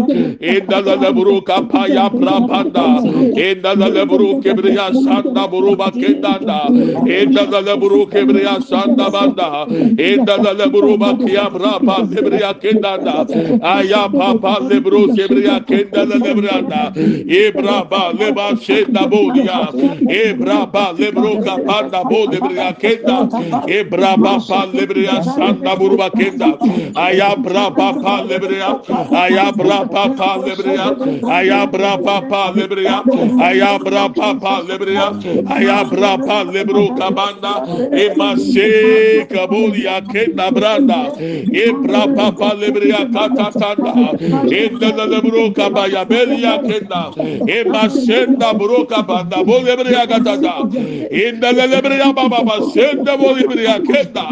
Enda 0.48 0.80
la 0.86 0.94
la 0.96 1.10
buru 1.12 1.40
kapa 1.42 1.86
ya 1.88 2.08
prapanda. 2.10 2.86
Enda 3.46 3.74
la 3.80 3.88
la 3.88 4.04
buru 4.06 4.40
kebriya 4.42 4.86
sanda 5.04 5.46
buru 5.50 5.76
bakendanda. 5.76 6.60
Enda 7.18 7.44
la 7.50 7.60
la 7.60 7.76
buru 7.76 8.06
kebriya 8.06 8.54
sanda 8.68 9.10
banda. 9.10 9.66
Enda 10.08 10.36
la 10.42 10.52
la 10.52 10.68
buru 10.68 10.96
bakiya 10.96 11.50
prapa 11.52 11.96
kebriya 12.12 12.54
kendanda. 12.62 13.26
Aya 13.62 14.08
papa 14.08 14.58
lebru 14.68 15.08
kebriya 15.16 15.60
kendala 15.66 16.16
lebranda. 16.24 16.82
Ibra 17.42 17.84
ba 17.90 18.12
leba 18.18 18.46
shenda 18.64 19.04
bodia. 19.10 19.60
Ibra 20.08 20.70
ba 20.72 20.92
lebru 20.96 21.42
kapanda 21.44 22.02
bode 22.08 22.38
briya 22.40 22.72
kenda. 22.80 23.28
Ebraba 23.68 24.34
pa 24.48 24.60
lebriya 24.72 25.22
sanda 25.24 25.76
buru 25.78 25.96
bakenda. 25.98 26.56
Aya 26.96 27.36
bra 27.36 27.70
pa 27.70 27.92
pa 28.02 28.22
lebriya. 28.24 28.70
Aya 29.12 29.52
bra 29.52 29.84
pa 29.84 30.08
papa 30.28 30.46
lebreya 30.46 30.86
ayabra 31.38 31.92
papa 32.04 32.52
lebreya 32.56 32.96
ayabra 33.48 34.04
papa 34.14 34.54
lebreya 34.68 35.06
ayabra 35.56 36.18
papa 36.18 36.44
lebro 36.52 36.88
kabanda. 36.96 37.54
Emase 37.92 39.26
kabulia 39.28 40.00
kenda 40.12 40.50
branda. 40.50 41.00
Ebra 41.64 42.02
papa 42.16 42.54
lebreya 42.56 43.08
katatanda 43.12 43.92
endele 44.48 45.04
lebro 45.12 45.50
kabaya 45.52 46.04
belia 46.08 46.58
kenda. 46.66 47.12
Emasenda 47.46 48.52
bro 48.58 48.84
kabanda. 48.86 49.44
Bo 49.44 49.60
lebreya 49.60 50.06
katata 50.06 50.54
endele 51.10 51.64
lebreya 51.72 52.14
baba 52.14 52.42
basenda 52.44 53.16
bo 53.16 53.34
lebreya 53.34 53.80
kenda. 53.84 54.26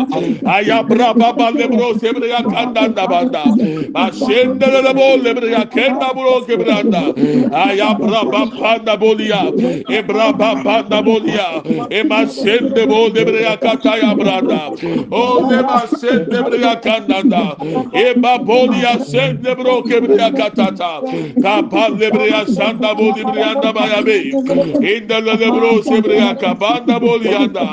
Ayabra 0.45 1.15
papa 1.19 1.51
lebro 1.53 1.95
sebreya 1.95 2.43
kanda 2.45 3.07
banda. 3.07 3.45
Basenda 3.93 4.67
lebro 4.67 5.17
lebreya 5.23 5.65
kenda. 5.71 5.86
Renda 5.87 6.13
bulos 6.15 6.47
gebranda. 6.47 7.03
Ayabra 7.53 8.23
panda 8.61 8.97
bolia. 8.97 9.43
Ebra 9.89 10.33
panda 10.39 10.99
e, 10.99 11.03
bolia. 11.03 11.49
Ema 11.91 12.27
sende 12.27 12.87
bol 12.89 13.11
debreya 13.11 13.55
e, 13.55 13.57
kata 13.57 13.97
ya 14.03 14.15
branda. 14.15 14.71
O 15.11 15.47
dema 15.49 15.87
sende 15.87 16.43
breya 16.43 16.75
kandanda. 16.83 17.57
Eba 17.95 18.39
bolia 18.39 18.99
sende 18.99 19.55
bro 19.55 19.83
kebreya 19.83 20.31
katata. 20.35 21.03
Kapal 21.43 21.99
debreya 21.99 22.47
sanda 22.47 22.95
boli 22.95 23.21
e, 23.21 23.25
breyanda 23.25 23.73
bayabe. 23.73 24.19
İndele 24.83 25.35
lebro 25.41 25.83
sebreya 25.83 26.35
kabanda 26.39 27.01
bolianda. 27.01 27.67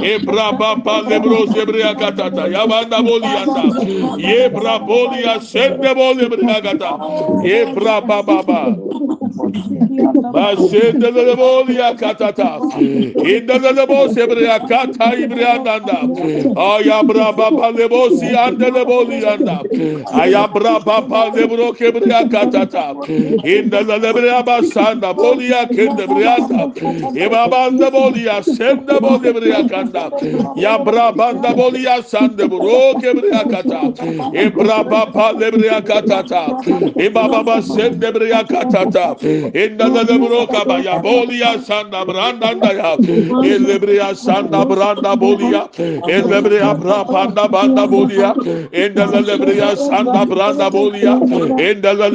Ebra 0.00 0.56
papa 0.58 1.02
lebro 1.10 1.46
sebreya 1.52 1.94
katata. 1.94 2.48
Yabanda 2.48 2.98
bolianda. 3.04 3.64
Yebra 4.16 4.78
bolia 4.88 5.40
sende 5.40 5.94
bol 5.94 6.16
debreya 6.18 6.62
kata. 6.62 6.92
Kebra 7.58 8.00
Baba. 8.00 8.78
Başendelele 10.34 11.38
bol 11.38 11.68
ya 11.68 11.96
katata. 11.96 12.58
İndelele 13.16 13.88
bol 13.88 14.08
sebriya 14.08 14.66
kata 14.66 15.14
ibriyandanda. 15.14 16.00
Aya 16.56 17.08
braba 17.08 17.56
bale 17.58 17.90
bol 17.90 18.10
si 18.10 18.38
andele 18.38 18.86
bol 18.86 19.10
yanda. 19.12 19.62
Aya 20.12 20.54
braba 20.54 21.10
bale 21.10 21.50
bro 21.50 21.72
kebriya 21.72 22.28
katata. 22.28 22.94
İndelele 23.44 24.14
briya 24.14 24.46
basanda 24.46 25.16
bol 25.16 25.40
ya 25.40 25.68
kende 25.68 26.08
briyanda. 26.08 26.72
İbabanda 27.14 27.92
bol 27.92 28.16
ya 28.16 28.42
semde 28.42 29.02
bol 29.02 29.22
kebriya 29.22 29.66
kanda. 29.66 30.10
Ya 30.56 30.86
brabanda 30.86 31.56
bol 31.56 31.74
ya 31.74 32.02
sande 32.02 32.50
bro 32.50 33.00
kebriya 33.00 33.48
kata. 33.48 33.80
E, 34.34 34.44
İbraba 34.48 35.14
bale 35.14 35.52
briya 35.52 35.84
katata. 35.84 36.46
E, 36.98 37.06
İbaba 37.06 37.62
semde 37.62 38.14
briya 38.14 38.46
katata. 38.46 39.16
Ee, 39.22 39.66
inda 39.66 39.88
da 39.94 40.04
da 40.04 40.18
broka 40.18 40.64
bolia 41.02 41.58
sanda 41.66 42.04
branda 42.06 42.54
da 42.60 42.72
ya. 42.72 42.96
Ee, 43.08 43.54
elebria 43.54 44.14
sanda 44.14 44.64
branda 44.64 45.16
bolia 45.16 45.68
elebria 46.08 46.74
bra 46.80 47.04
panda 47.04 47.48
banda 47.48 47.86
bolia 47.86 48.34
inda 48.72 49.06
da 49.06 49.20
sanda 49.76 50.24
branda 50.26 50.70
bolia 50.70 51.14
inda 51.68 51.94
da 51.98 52.08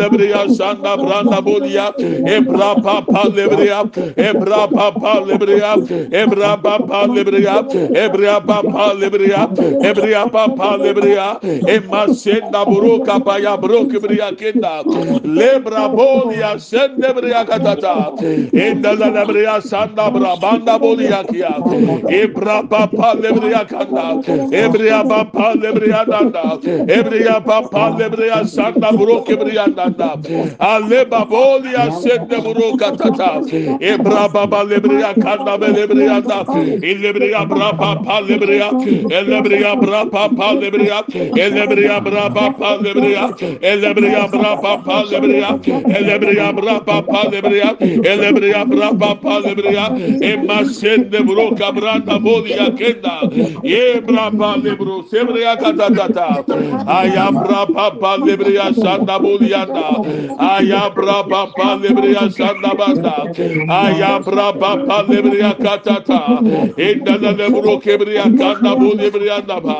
sanda 0.56 0.96
branda 0.98 1.42
bolia 1.42 1.92
ebra 2.36 2.76
pa 2.84 3.02
pa 3.02 3.24
lebria 3.36 3.84
ebra 4.18 4.68
pa 4.68 4.92
pa 4.92 5.14
lebria 5.28 5.74
e 6.12 6.26
pa 6.64 6.78
pa 6.88 7.06
lebria 7.06 7.58
e 8.04 8.10
pa 8.48 8.62
pa 8.74 8.94
lebria 8.94 9.50
e 9.90 9.94
pa 10.32 10.48
pa 10.58 10.76
lebria 10.78 11.28
emasenda 11.68 12.66
broka 12.66 13.20
ba 13.20 13.38
ya 13.40 13.58
broka 13.58 14.00
bria 14.00 14.32
kenda 14.36 14.84
lebra 15.26 15.90
bolia 15.90 16.60
senda 16.60 16.93
Rende 17.02 17.14
bria 17.22 17.46
katata. 17.46 18.14
Enda 18.54 18.96
la 18.98 19.26
bria 19.26 19.62
sanda 19.62 20.12
bra 20.12 20.36
banda 20.38 20.80
bolia 20.80 21.24
kia. 21.28 21.62
Ebra 22.08 22.64
papa 22.70 23.16
lebria 23.22 23.68
kanda. 23.68 24.20
Ebria 24.52 25.08
papa 25.08 25.56
lebria 25.56 26.06
nanda. 26.10 26.60
Ebria 26.88 27.42
papa 27.46 27.92
lebria 27.98 28.44
sanda 28.46 28.94
bro 28.96 29.22
kebria 29.22 29.74
nanda. 29.76 30.18
Ale 30.60 31.06
babolia 31.06 31.92
sende 31.92 32.42
bro 32.42 32.74
katata. 32.74 33.42
Ebra 33.80 34.32
baba 34.32 34.64
lebria 34.66 35.18
kanda 35.20 35.58
lebria 35.58 36.22
nanda. 36.26 36.46
Elebria 36.82 37.48
bra 37.48 37.74
papa 37.74 38.22
lebria. 38.22 38.76
Elebria 39.10 39.80
bra 39.80 40.06
papa 40.06 40.54
lebria. 40.62 41.04
Elebria 41.34 42.02
bra 42.04 42.30
papa 42.30 42.78
lebria. 42.82 43.32
Elebria 43.62 44.30
bra 44.32 44.56
papa 44.58 45.04
lebria. 45.06 45.60
Elebria 45.90 46.54
bra 46.56 46.80
papa 46.86 47.22
lebreya 47.32 47.70
elebreya 48.12 48.66
bra 48.70 48.90
papa 49.04 49.40
lebreya 49.46 49.86
emasen 50.32 51.10
de 51.12 51.20
bro 51.24 51.52
kabranda 51.56 52.20
bolia 52.20 52.68
kenda 52.78 53.16
ye 53.64 54.00
bra 54.02 54.30
pa 54.32 54.56
lebro 54.64 55.04
sebreya 55.12 55.56
katatata 55.58 56.28
aya 56.88 57.32
bra 57.32 57.66
papa 57.66 58.12
lebreya 58.26 58.68
sanda 58.82 59.20
bolia 59.20 59.66
da 59.66 59.90
aya 60.52 60.90
bra 60.96 61.24
papa 61.24 61.68
lebreya 61.84 62.26
sanda 62.38 62.72
banda 62.80 63.16
aya 63.82 64.20
bra 64.26 64.52
papa 64.54 64.98
lebreya 65.10 65.54
katata 65.66 66.22
inda 66.78 67.18
lebro 67.40 67.80
kebreya 67.80 68.26
kanda 68.38 68.76
bolia 68.76 69.42
da 69.48 69.60
ba 69.60 69.78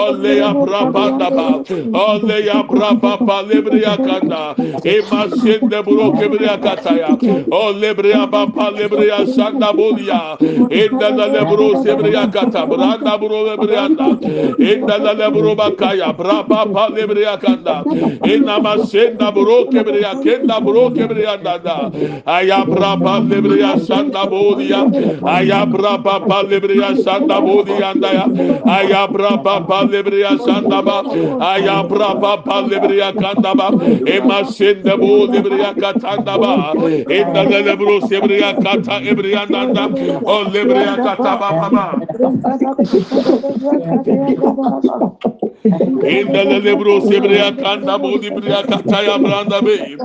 ole 0.00 0.36
ya 0.38 0.52
bra 0.52 0.82
panda 0.92 1.30
ba 1.30 1.48
ole 2.04 2.38
ya 2.46 2.62
bra 2.62 2.90
papa 3.04 3.42
lebreya 3.50 3.96
kanda 4.06 4.54
emasen 4.84 5.68
de 5.70 5.82
bro 5.82 6.12
kebreya 6.12 6.37
lebria 6.38 6.58
kataya. 6.58 7.08
O 7.50 7.56
oh, 7.56 7.72
lebria 7.72 8.26
bampa 8.32 8.70
lebria 8.70 9.26
şanda 9.26 9.76
bulya. 9.78 10.36
İnda 10.70 11.18
la 11.18 11.26
lebru 11.32 11.82
sebria 11.82 12.30
kata. 12.30 12.70
Branda 12.70 13.20
bro 13.20 13.46
lebrianda. 13.46 14.06
İnda 14.58 15.04
la 15.04 15.10
lebru 15.10 15.58
bakaya. 15.58 16.18
Braba 16.18 16.72
pa 16.72 16.86
lebria 16.96 17.38
kanda. 17.38 17.84
İnna 18.24 18.58
masenda 18.58 19.34
bro 19.34 19.70
kebria 19.70 20.20
kenda 20.22 20.66
bro 20.66 20.94
kebria 20.94 21.44
dada. 21.44 21.90
Aya 22.26 22.66
braba 22.66 23.16
lebria 23.30 23.74
şanda 23.88 24.30
bulya. 24.30 24.86
Aya 25.24 25.72
braba 25.72 26.26
pa 26.26 26.40
lebria 26.50 26.96
şanda 27.04 27.42
bulya 27.42 27.92
daya. 28.02 28.26
Aya 28.66 29.08
braba 29.14 29.66
pa 29.66 29.80
lebria 29.92 30.30
şanda 30.46 30.86
ba. 30.86 31.02
Aya 31.40 31.90
braba 31.90 32.42
pa 32.44 32.58
lebria 32.70 33.12
kanda 33.12 33.58
ba. 33.58 33.70
Ema 34.06 34.44
sende 34.44 35.00
bu 35.00 35.32
lebria 35.32 35.74
katanda 35.74 36.27
Kadaba, 36.28 36.78
in 37.08 37.32
the 37.32 37.44
Lebro 37.46 38.00
Sebria 38.00 38.60
Kata 38.60 39.00
Ebriananda, 39.04 39.94
O 40.26 40.44
Lebria 40.46 40.98
Katababa, 41.00 42.02
in 46.02 46.32
the 46.32 46.44
Lebro 46.44 47.00
Sebria 47.00 47.58
Kanda 47.58 47.98
Bodibria 47.98 48.64
Kataya 48.66 49.18
Branda 49.22 49.62
Bay, 49.64 49.96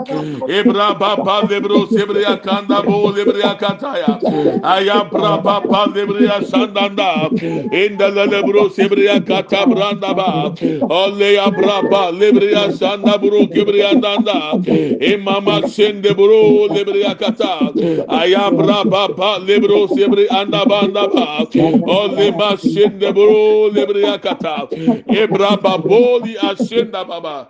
Ebra 0.48 0.98
Papa 1.00 1.46
Lebro 1.50 1.86
Sebria 1.88 2.42
Kanda 2.42 2.84
Bo 2.84 3.12
Lebria 3.12 3.58
Kataya, 3.60 4.24
Ayabra 4.64 5.44
Papa 5.44 5.88
Lebria 5.94 6.42
Sandanda, 6.42 7.32
in 7.72 7.98
the 7.98 8.10
Lebro 8.12 8.70
Sebria 8.70 9.26
Kata 9.26 9.66
Branda 9.68 10.16
Ba, 10.16 10.56
O 10.90 11.12
Leabra 11.12 12.12
Lebria 12.14 12.70
Sanda 12.72 13.20
Buru 13.20 13.48
Kibriandanda, 13.50 14.60
Imama 15.02 15.64
Sende 15.66 16.13
lebro 16.14 16.68
lebre 16.70 17.04
akata. 17.06 17.74
Ayabra 18.08 18.84
baba 18.90 19.40
lebro 19.40 19.88
sebre 19.88 20.28
andaba 20.30 20.82
andaba 20.86 21.48
o 21.88 22.08
lema 22.08 22.58
shin 22.58 23.00
lebro 23.00 23.70
lebre 23.74 24.04
akata. 24.06 24.68
Ebra 25.08 25.58
baboli 25.58 26.38
ashenda 26.38 27.04
baba 27.08 27.48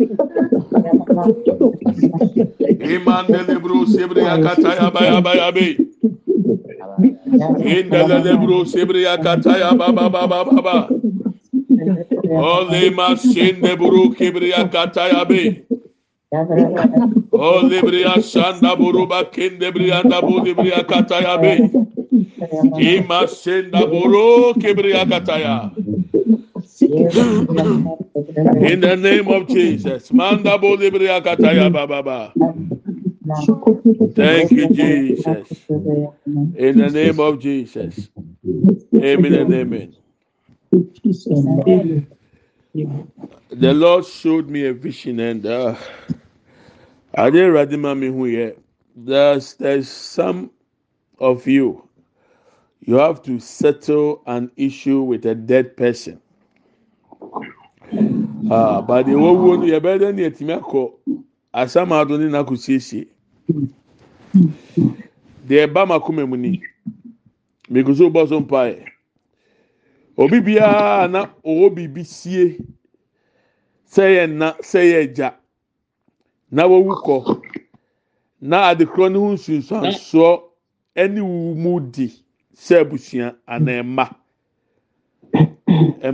imande 2.80 3.40
e 3.40 3.44
lebro 3.44 3.86
sebre 3.86 4.22
akata 4.22 4.76
yaba 4.76 5.02
yaba 5.06 5.36
yabe 5.36 5.78
indele 7.60 8.24
lebro 8.24 8.66
sebre 8.66 9.06
akata 9.08 9.58
yaba 9.60 9.92
baba 9.92 10.28
baba 10.28 10.46
baba 10.46 10.88
o 12.30 12.66
lema 12.72 13.16
shin 13.18 13.62
lebro 13.62 14.10
kebre 14.16 14.54
akata 14.54 15.10
yabe 15.12 15.66
be 16.34 16.66
ole 17.34 17.84
bria 17.84 18.20
sanda 18.22 18.76
buru 18.80 19.08
ba 19.10 19.26
kende 19.26 19.72
bria 19.74 20.00
anda 20.02 20.22
bu 20.22 20.42
bria 20.42 20.78
akata 20.84 21.22
ya 21.22 21.38
be 21.38 21.66
ima 22.78 23.28
senda 23.28 23.88
buru 23.88 24.54
kebre 24.62 24.94
akata 25.04 25.40
ya 25.40 25.72
In 28.62 28.82
the 28.82 28.96
name 28.98 29.30
of 29.30 29.48
Jesus. 29.48 30.12
Manda 30.12 30.58
bolibria 30.58 31.22
kataya 31.24 31.70
bababa. 31.72 32.34
Thank 34.16 34.56
you, 34.56 34.68
Jesus. 34.68 35.70
In 36.56 36.78
the 36.78 36.90
name 36.90 37.20
of 37.20 37.40
Jesus. 37.40 38.10
Amen 39.02 39.34
and 39.36 39.54
amen. 39.54 39.96
The 43.50 43.74
Lord 43.74 44.06
showed 44.06 44.50
me 44.50 44.66
a 44.68 44.74
vision 44.74 45.20
and 45.20 45.46
uh, 45.46 45.76
I 47.16 47.30
didn't 47.30 47.54
read 47.54 47.72
me 47.72 48.08
who 48.08 48.26
yet. 48.28 48.58
There's 48.96 49.54
there's 49.56 49.90
some 49.90 50.52
of 51.20 51.48
you. 51.48 51.88
You 52.82 52.96
have 52.96 53.22
to 53.24 53.40
settle 53.40 54.22
an 54.26 54.52
issue 54.58 55.02
with 55.02 55.26
a 55.26 55.36
dead 55.36 55.78
person. 55.78 56.20
Ah, 58.52 58.82
but 58.82 59.06
the 59.06 59.16
wo 59.16 59.34
no 59.56 59.64
yɛbɛyɛ 59.66 60.00
dɛ 60.00 60.16
ne 60.16 60.30
yɛtumi 60.30 60.60
akɔ 60.60 60.92
asamado 61.54 62.18
ne 62.20 62.26
n'akɔ 62.30 62.58
siesie 62.58 63.08
deɛ 65.48 65.68
ɛba 65.68 65.88
ma 65.88 66.00
kɔma 66.00 66.28
mu 66.28 66.38
ni 66.38 66.62
mekuso 67.72 68.10
bɔ 68.12 68.28
so 68.30 68.40
mpaeɛ 68.42 68.86
obi 70.18 70.40
biara 70.42 71.08
na 71.10 71.26
ɔwɔ 71.46 71.74
biribi 71.76 72.06
sie 72.06 72.58
sɛ 73.88 74.04
yɛ 74.16 74.28
nna 74.30 74.56
sɛ 74.62 74.80
yɛ 74.92 75.16
gya 75.16 75.34
na 76.56 76.64
wawu 76.72 76.94
kɔ 77.06 77.16
na 78.50 78.58
adekorɔ 78.70 79.08
ne 79.12 79.18
ho 79.20 79.28
nsunsuansoɔ 79.36 80.32
ɛne 81.02 81.20
wuwu 81.30 81.56
mu 81.64 81.80
di 81.94 82.08
sɛ 82.66 82.76
abusua 82.82 83.28
anaa 83.54 83.84
mma 83.84 84.06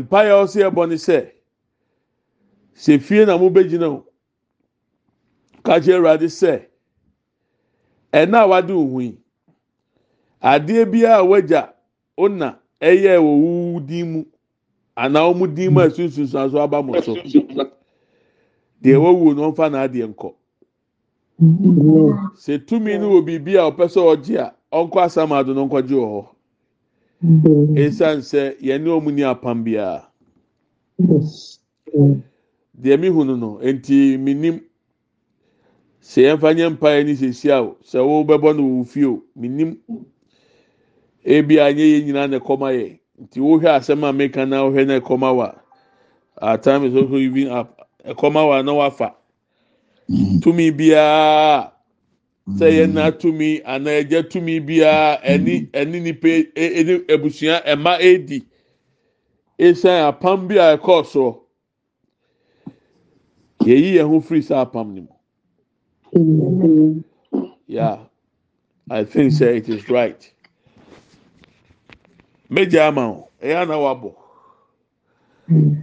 mpaeɛ 0.02 0.32
a 0.32 0.42
ɔsɛ 0.44 0.60
ɛbɔ 0.70 0.84
ne 0.90 0.96
sɛ. 0.96 1.20
sɛ 2.80 3.00
fie 3.00 3.26
na 3.26 3.38
mo 3.38 3.50
bɛgyina 3.50 3.88
o 3.92 4.06
kakyɛ 5.64 5.94
awurade 5.96 6.28
sɛ 6.30 6.64
ɛna 8.14 8.38
a 8.44 8.48
wade 8.48 8.72
ohun 8.72 9.04
yi 9.04 9.18
adeɛ 10.42 10.86
biara 10.92 11.20
a 11.20 11.26
wagya 11.28 11.74
ona 12.18 12.58
ɛyɛ 12.82 13.18
wɔ 13.20 13.32
wuwu 13.44 13.80
din 13.86 14.12
mu 14.14 14.26
anaa 14.96 15.28
wɔn 15.34 15.54
din 15.56 15.74
mu 15.74 15.82
a 15.82 15.88
esunsunsun 15.88 16.52
so 16.52 16.62
aba 16.62 16.82
mo 16.82 17.02
so 17.02 17.16
deɛ 18.82 18.98
wawu 19.04 19.34
no 19.36 19.52
ɔnfa 19.52 19.70
n'adeɛ 19.72 20.08
nkɔ. 20.14 20.30
Sɛ 22.36 22.66
tumi 22.68 22.98
no 23.00 23.10
wɔ 23.14 23.26
biribi 23.26 23.56
a 23.58 23.70
ɔpɛ 23.72 23.86
sɛ 23.88 24.00
ɔgye 24.14 24.38
a 24.38 24.54
ɔnkɔ 24.72 24.98
asam 25.06 25.32
ado 25.32 25.54
no 25.54 25.66
nkɔgye 25.68 25.96
wɔ 25.96 26.08
hɔ. 26.16 26.26
Esan 27.78 28.20
sɛ 28.22 28.58
yɛne 28.62 28.86
wɔn 28.88 29.14
ni 29.14 29.22
apam 29.24 29.64
biara. 29.64 30.06
deɛ 32.82 33.00
mi 33.00 33.08
hu 33.08 33.26
no 33.26 33.36
no 33.36 33.60
nti 33.62 34.18
mi 34.20 34.34
nim 34.34 34.62
sɛ 36.02 36.22
yɛn 36.28 36.40
fa 36.40 36.54
nye 36.54 36.70
mpa 36.70 36.88
yɛ 36.96 37.06
ni 37.06 37.14
sisi 37.16 37.50
a 37.50 37.60
sɛ 37.84 38.00
wo 38.06 38.24
bɛbɔ 38.24 38.56
no 38.56 38.64
wɔ 38.64 38.88
fie 38.88 39.06
o 39.06 39.24
mi 39.36 39.48
nim 39.50 39.78
ebi 41.26 41.58
a 41.60 41.74
nye 41.74 41.84
yɛn 42.00 42.06
nyinaa 42.06 42.28
na 42.30 42.40
ɛkɔma 42.40 42.72
yɛ. 42.74 43.00
Nti 43.22 43.40
wohwɛ 43.42 43.68
asɛm 43.80 44.04
a 44.08 44.14
meka 44.14 44.46
na 44.48 44.64
wohwɛ 44.64 44.88
na 44.88 45.00
ɛkɔma 45.00 45.36
wa 45.36 45.52
at 46.42 46.64
times 46.64 46.96
also 46.96 47.18
even 47.18 47.50
up 47.50 47.79
ɛkɔma 48.06 48.48
wa 48.48 48.62
na 48.62 48.74
wafa. 48.74 49.16
Tumi 50.42 50.72
biara 50.72 51.72
sɛ 52.58 52.68
yɛn 52.72 52.94
na 52.94 53.12
tumi 53.12 53.62
ana 53.66 53.90
ɛgya 53.92 54.30
tumi 54.30 54.60
biara 54.60 55.22
ɛni 55.24 55.70
ɛni 55.72 56.02
nipa 56.02 56.28
ɛni 56.56 57.06
ebusua 57.08 57.64
ɛma 57.66 58.00
edi. 58.02 58.44
Esan 59.60 60.08
apam 60.14 60.48
bi 60.48 60.56
a 60.58 60.78
ɛkɔɔ 60.78 61.06
soɔ. 61.06 61.40
yɛyi 63.66 63.94
yɛn 63.98 64.08
ho 64.10 64.20
firi 64.22 64.42
saa 64.44 64.66
apam 64.66 64.94
ne 64.94 65.02
mu. 65.02 65.14
Yeah 67.68 68.00
i 68.90 69.04
think 69.04 69.32
say 69.32 69.58
it 69.58 69.70
is 69.70 69.88
right. 69.90 70.32
Megya 72.50 72.88
ama 72.88 73.10
o 73.10 73.30
ɛyɛ 73.42 73.62
ana 73.62 73.74
wabɔ. 73.78 74.16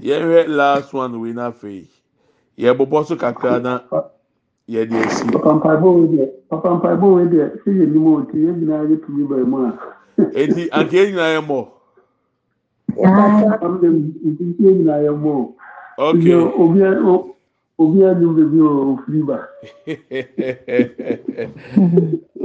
Yɛhwɛ 0.02 0.48
last 0.48 0.92
one 0.92 1.20
wei 1.20 1.32
n'afɛ 1.32 1.70
yi 1.72 1.88
yɛbobɔ 2.58 3.06
so 3.06 3.16
kakra 3.16 3.60
na 3.62 3.80
yɛde 4.68 4.96
asi. 5.06 5.28
enti 10.34 10.68
anka 10.72 10.96
yɛn 10.96 11.08
nyinaa 11.10 11.34
yɛ 11.36 11.40
mmɔ? 11.46 11.68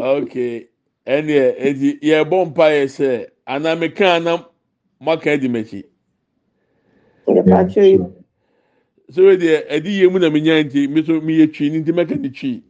Ok. 0.02 0.34
Ɛnneɛ 1.08 1.46
enti 1.66 1.90
yɛbɔ 2.02 2.38
mpaeɛ 2.50 2.84
sɛ 2.98 3.28
anaa 3.48 3.76
mekaa 3.80 4.20
na 4.24 4.44
moaka 5.00 5.38
di 5.40 5.48
m'akyi? 5.48 5.84
So 9.14 9.24
wei 9.26 9.38
deɛ 9.38 9.68
ɛdi 9.76 9.90
yie 10.00 10.08
mu 10.08 10.20
na 10.20 10.30
mi 10.30 10.42
nya 10.42 10.64
nti 10.64 10.88
mi 10.88 11.04
so 11.04 11.20
mi 11.22 11.34
yɛ 11.40 11.52
twi 11.54 11.70
ni 11.70 11.80
nti 11.80 11.92
mɛka 11.92 12.16
ni 12.20 12.30
twi. 12.30 12.64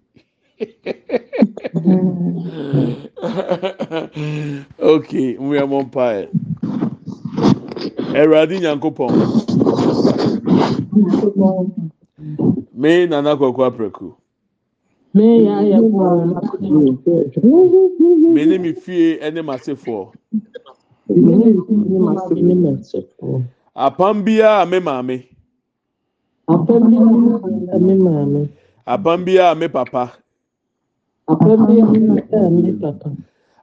okay 4.79 5.37
mu 5.39 5.53
yɛ 5.53 5.63
mɔ 5.69 5.77
mpa 5.85 6.05
yɛ 6.17 6.23
ɛwurade 8.19 8.55
nyankopɔn 8.61 9.11
me 12.73 13.05
nana 13.05 13.35
kɔkɔ 13.39 13.61
aprɛku 13.69 14.07
me 18.33 18.45
ne 18.45 18.57
mi 18.57 18.73
fie 18.73 19.17
ɛne 19.21 19.41
ma 19.45 19.55
sefoɔ 19.57 20.11
apam 23.75 24.23
biara 24.25 24.65
me 24.69 24.79
maame 24.79 25.30
apam 28.87 29.25
bi 29.25 29.35
me 29.59 29.67
papa. 29.69 30.13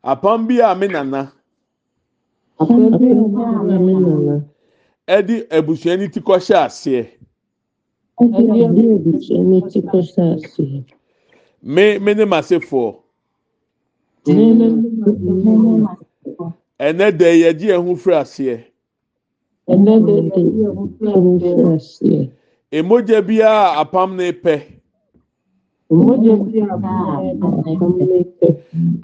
Apam 0.05 0.47
bi 0.49 0.57
me 0.79 0.87
nana. 0.89 1.33
Ɛde 5.09 5.37
abusua 5.57 5.97
ne 5.99 6.07
ti 6.13 6.21
kɔhyɛ 6.21 6.57
aseɛ. 6.67 7.03
Me 11.63 11.99
me 11.99 12.15
ne 12.15 12.25
masefoɔ. 12.25 12.97
Ɛnɛ 16.87 17.07
da 17.19 17.27
yɛgye 17.43 17.69
yɛn 17.73 17.85
ho 17.87 17.95
firi 17.97 18.17
aseɛ? 18.17 18.57
mogya 22.89 23.23
biaa 23.29 23.77
apam 23.81 24.11
ne 24.17 24.33
pɛ. 24.43 24.55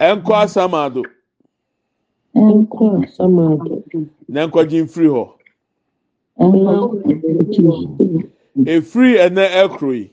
Ɛnkɔ 0.07 0.33
asamaado 0.43 1.01
na 4.33 4.41
nkɔgye 4.47 4.79
mfiri 4.85 5.07
hɔ. 5.15 5.23
Ɛfiri 8.73 9.11
ɛnɛ 9.25 9.43
ɛkoroyi 9.61 10.05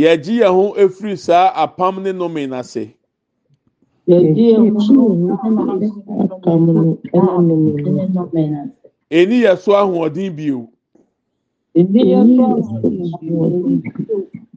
yɛgye 0.00 0.34
yɛ 0.40 0.48
ho 0.56 0.64
ɛfiri 0.82 1.16
saa 1.18 1.52
apam 1.62 2.02
ne 2.02 2.12
nome 2.12 2.46
no 2.48 2.56
ase. 2.58 2.94
Eni 9.18 9.36
yɛ 9.44 9.52
so 9.58 9.72
ahoɔden 9.72 10.36
bio. 10.36 10.68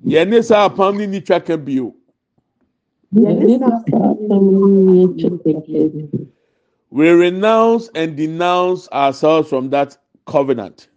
Yɛne 0.05 0.43
saa 0.43 0.69
apam 0.69 0.97
ne 0.97 1.07
ni 1.07 1.19
twaka 1.21 1.57
bio. 1.57 1.93
We 6.91 7.09
renounce 7.09 7.89
and 7.95 8.15
denounce 8.15 8.87
ourselves 8.91 9.49
from 9.49 9.69
that 9.71 9.97
covenant. 10.25 10.87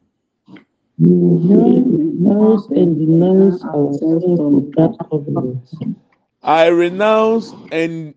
Renounce 0.98 2.66
and 2.70 2.98
denounce 2.98 3.64
ourselves 3.64 4.24
from 4.36 4.70
that 4.76 4.96
covenant. 5.10 5.68
I 6.42 6.66
renounce 6.68 7.52
and 7.72 8.14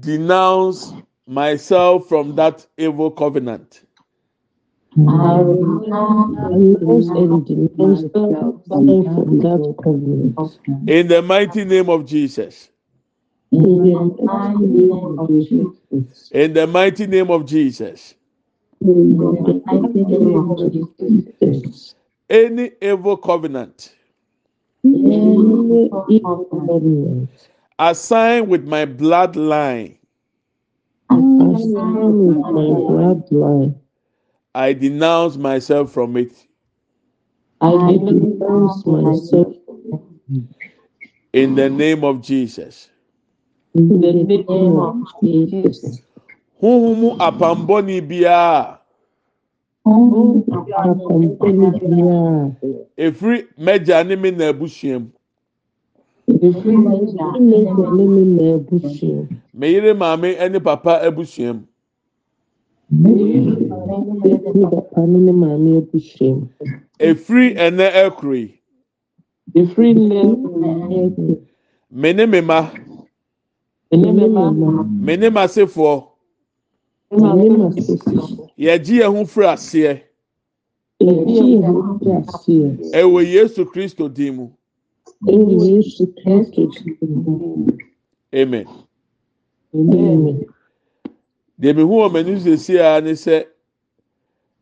denounce 0.00 0.92
myself 1.26 2.08
from 2.08 2.34
that 2.36 2.66
evil 2.76 3.10
covenant. 3.10 3.83
I 4.96 5.40
renounce 5.40 6.38
and 6.38 7.46
denounce 7.46 7.46
myself 7.76 8.62
from 8.68 9.40
that 9.42 9.74
covenant. 9.82 10.38
In 10.86 11.08
the 11.08 11.22
mighty 11.22 11.64
name 11.64 11.90
of 11.90 12.06
Jesus. 12.06 12.70
In 13.52 13.82
the 13.82 14.24
mighty 14.24 14.66
name 14.66 15.18
of 15.18 15.28
Jesus. 15.28 16.32
In 16.32 16.54
the 16.54 16.66
mighty 16.66 17.06
name 17.06 17.30
of 17.30 17.46
Jesus. 17.46 18.14
In 18.82 19.18
the 19.18 19.62
mighty 19.66 20.04
name 20.04 20.50
of 20.50 20.72
Jesus. 20.72 21.94
Any 22.30 22.72
evil 22.82 23.16
covenant 23.18 23.94
Any 24.84 25.90
evil 26.08 26.46
covenant 26.50 27.30
assigned 27.78 28.48
with 28.48 28.66
my 28.68 28.86
bloodline, 28.86 29.98
assigned 31.10 32.28
with 32.28 32.38
my 32.38 32.70
bloodline, 32.88 33.76
I 34.54 34.72
denounce 34.72 35.36
myself 35.36 35.90
from 35.92 36.16
it. 36.16 36.32
I 37.60 37.70
denounce 37.98 38.86
myself. 38.86 39.54
In 41.32 41.56
the 41.56 41.68
name 41.68 42.04
of 42.04 42.22
Jesus. 42.22 42.88
In 43.74 44.00
the 44.00 44.12
name 44.12 44.76
of 44.78 44.96
Jesus. 45.22 46.00
Huhu 46.62 46.96
mu 46.96 47.16
apamboni 47.18 48.00
biara. 48.00 48.78
Huhu 49.84 50.34
mu 50.34 50.44
apamboni 50.46 51.70
biara. 51.80 52.56
Efiri 52.96 53.46
mẹja 53.58 54.04
ni 54.06 54.16
mi 54.16 54.30
na 54.30 54.44
ebusua 54.44 54.98
mu. 55.00 55.10
Efiri 56.28 56.76
mẹja 56.76 57.38
ni 57.40 58.06
mi 58.08 58.24
na 58.24 58.42
ebusua 58.42 59.14
mu. 59.14 59.28
Meyere 59.54 59.94
maame 59.94 60.48
ne 60.48 60.60
papa 60.60 61.00
ebusua 61.06 61.52
mu. 61.54 61.62
Efiri 64.24 64.66
papa 64.72 65.00
ne 65.06 65.18
ne 65.26 65.32
maame 65.32 65.70
abusua 65.80 66.28
mu. 66.38 66.46
Efiri 67.08 67.46
ɛnɛ 67.64 67.86
ɛkoro 68.04 68.34
yi. 68.42 68.48
Efiri 69.60 69.90
nnɛ 69.94 70.22
Me 71.90 72.12
ne 72.12 72.26
me 72.26 72.40
ma, 72.40 72.70
me 73.90 75.16
ne 75.16 75.28
ma 75.30 75.46
sisi. 75.48 75.76
yɛgye 78.58 78.96
yɛn 79.02 79.16
ho 79.16 79.24
firi 79.26 79.46
aseɛ 79.54 80.02
Yɛgye 81.00 81.42
yɛn 81.62 81.64
ho 81.74 81.98
fi 82.00 82.10
aseɛ. 82.20 82.68
ɛwɔ 83.00 83.18
Yesu 83.34 83.64
Kristo 83.66 84.08
din 84.08 84.34
mu. 84.36 84.46
Ɛwɔ 85.26 85.52
Yesu 85.70 86.06
Kristo 86.18 86.62
din 86.74 87.24
mu. 87.24 87.66
Amen. 88.34 88.66
Amen. 89.74 90.46
Deɛ 91.60 91.74
mehu 91.76 91.94
wɔ 92.02 92.10
m'anim 92.12 92.38
siesie 92.40 92.80
a 92.80 93.00
ne 93.00 93.12
sɛ 93.12 93.46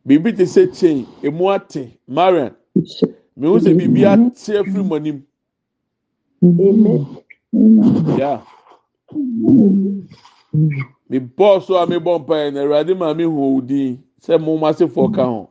biribi 0.05 0.35
te 0.35 0.43
sɛ 0.43 0.73
chain, 0.73 1.05
emu 1.23 1.49
ate, 1.49 1.97
Marian, 2.07 2.53
mehu 3.37 3.59
sɛ 3.59 3.73
biribi 3.77 4.05
ate 4.05 4.57
afiri 4.59 4.83
mo 4.85 4.95
anim. 4.95 5.23
Amen. 6.43 7.07
Yeah. 8.17 8.41
Me 11.09 11.19
bɔɔ 11.19 11.61
so 11.63 11.77
a 11.77 11.87
me 11.87 11.95
bɔ 11.97 12.25
mpaeɛ 12.25 12.53
na 12.53 12.61
Awurade 12.61 12.97
maa 12.97 13.13
me 13.13 13.23
hu 13.23 13.31
owu 13.31 13.61
din 13.65 14.03
sɛ 14.21 14.39
mo 14.41 14.57
mo 14.57 14.67
asefoɔ 14.67 15.13
ka 15.13 15.25
ho. 15.25 15.49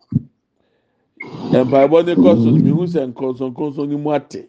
Mpaebɔ 1.52 2.04
ne 2.06 2.14
kɔ 2.14 2.42
so 2.42 2.50
mehu 2.50 2.86
sɛ 2.86 3.12
nkɔnsɔnkɔnsɔn 3.12 3.88
ne 3.88 3.96
mu 3.96 4.10
ate. 4.12 4.48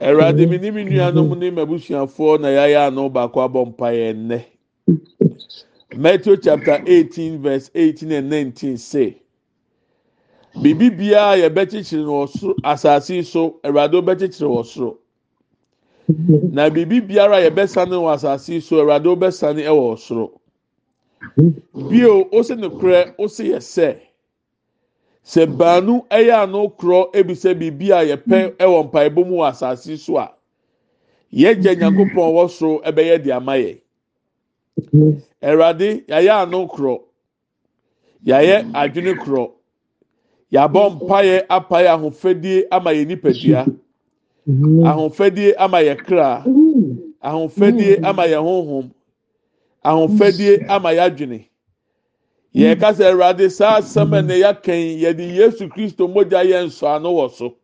Awurade 0.00 0.48
me 0.48 0.58
ne 0.58 0.70
me 0.70 0.84
nuanom 0.84 1.38
ne 1.38 1.50
m'abusuafoɔ 1.50 2.40
na 2.40 2.48
yɛayɛ 2.48 2.88
ano 2.88 3.08
baako 3.08 3.40
abɔ 3.46 3.66
mpaeɛ 3.74 4.14
nnɛ. 4.16 4.55
Matthew 5.96 6.36
chapter 6.38 6.82
18 6.86 7.42
verse 7.42 7.70
18 7.74 8.12
and 8.12 8.30
19 8.30 8.78
say. 8.78 9.22
Biribi 10.56 10.90
biara 10.90 11.36
yɛbɛkyekyere 11.42 12.04
no 12.04 12.26
wɔ 12.26 12.28
soro 12.28 13.24
so 13.24 13.60
Awurade 13.64 13.92
wobɛkyekyere 13.92 14.48
wɔ 14.48 14.64
soro. 14.64 14.98
Na 16.52 16.70
biribi 16.70 17.00
biara 17.08 17.38
yɛbɛsane 17.50 17.90
wɔ 17.92 18.14
asase 18.14 18.48
yi 18.54 18.60
so 18.60 18.76
Awurade 18.76 19.04
wobɛsane 19.04 19.64
wɔ 19.64 19.98
soro. 19.98 20.40
Bio 21.90 22.28
ose 22.32 22.50
no 22.50 22.70
korɛ 22.70 23.14
ose 23.18 23.38
yɛ 23.40 23.58
sɛ 23.58 23.98
sɛ 25.24 25.46
baanu 25.56 26.06
ɛyɛ 26.08 26.42
ano 26.44 26.68
korɔ 26.68 27.12
ebisa 27.14 27.54
biribi 27.54 27.90
a 27.90 28.16
yɛpɛ 28.16 28.56
ɛwɔ 28.56 28.90
mpaebɔ 28.90 29.26
mu 29.26 29.36
wɔ 29.36 29.50
asase 29.50 29.86
yi 29.90 29.96
so 29.96 30.16
a 30.18 30.32
yɛgya 31.32 31.76
nyankopɔn 31.76 32.32
wɔ 32.34 32.48
soro 32.50 32.82
ɛbɛyɛ 32.84 33.22
de 33.24 33.32
ama 33.32 33.52
yɛ. 33.52 33.80
Awurade 35.42 36.04
yɛayɛ 36.08 36.32
ano 36.42 36.66
korɔ. 36.66 36.94
Yɛayɛ 38.26 38.56
adwene 38.74 39.14
korɔ. 39.22 39.44
Yɛabɔ 40.52 40.80
mpaeɛ 40.94 41.46
apae 41.48 41.86
ahofadie 41.88 42.66
ama 42.70 42.90
yɛ 42.92 43.06
nipadua. 43.06 43.66
Ahofadie 44.84 45.54
ama 45.58 45.78
yɛ 45.78 45.96
kra. 46.06 46.44
Ahofadie 47.22 48.00
ama 48.04 48.22
yɛ 48.26 48.38
honhom. 48.42 48.90
Ahofadie 49.84 50.64
ama 50.68 50.90
yɛ 50.92 51.02
adwene. 51.10 51.46
Yɛka 52.54 52.92
sɛ 52.94 53.04
awurade 53.12 53.50
saa 53.50 53.78
asɛm 53.80 54.12
a 54.18 54.22
na 54.22 54.34
yɛaka 54.34 54.72
yi 54.74 55.02
yɛde 55.04 55.34
yesu 55.34 55.68
kristo 55.68 56.06
mogya 56.08 56.44
yɛ 56.44 56.66
nsɔano 56.66 57.12
wɔ 57.16 57.30
so. 57.30 57.54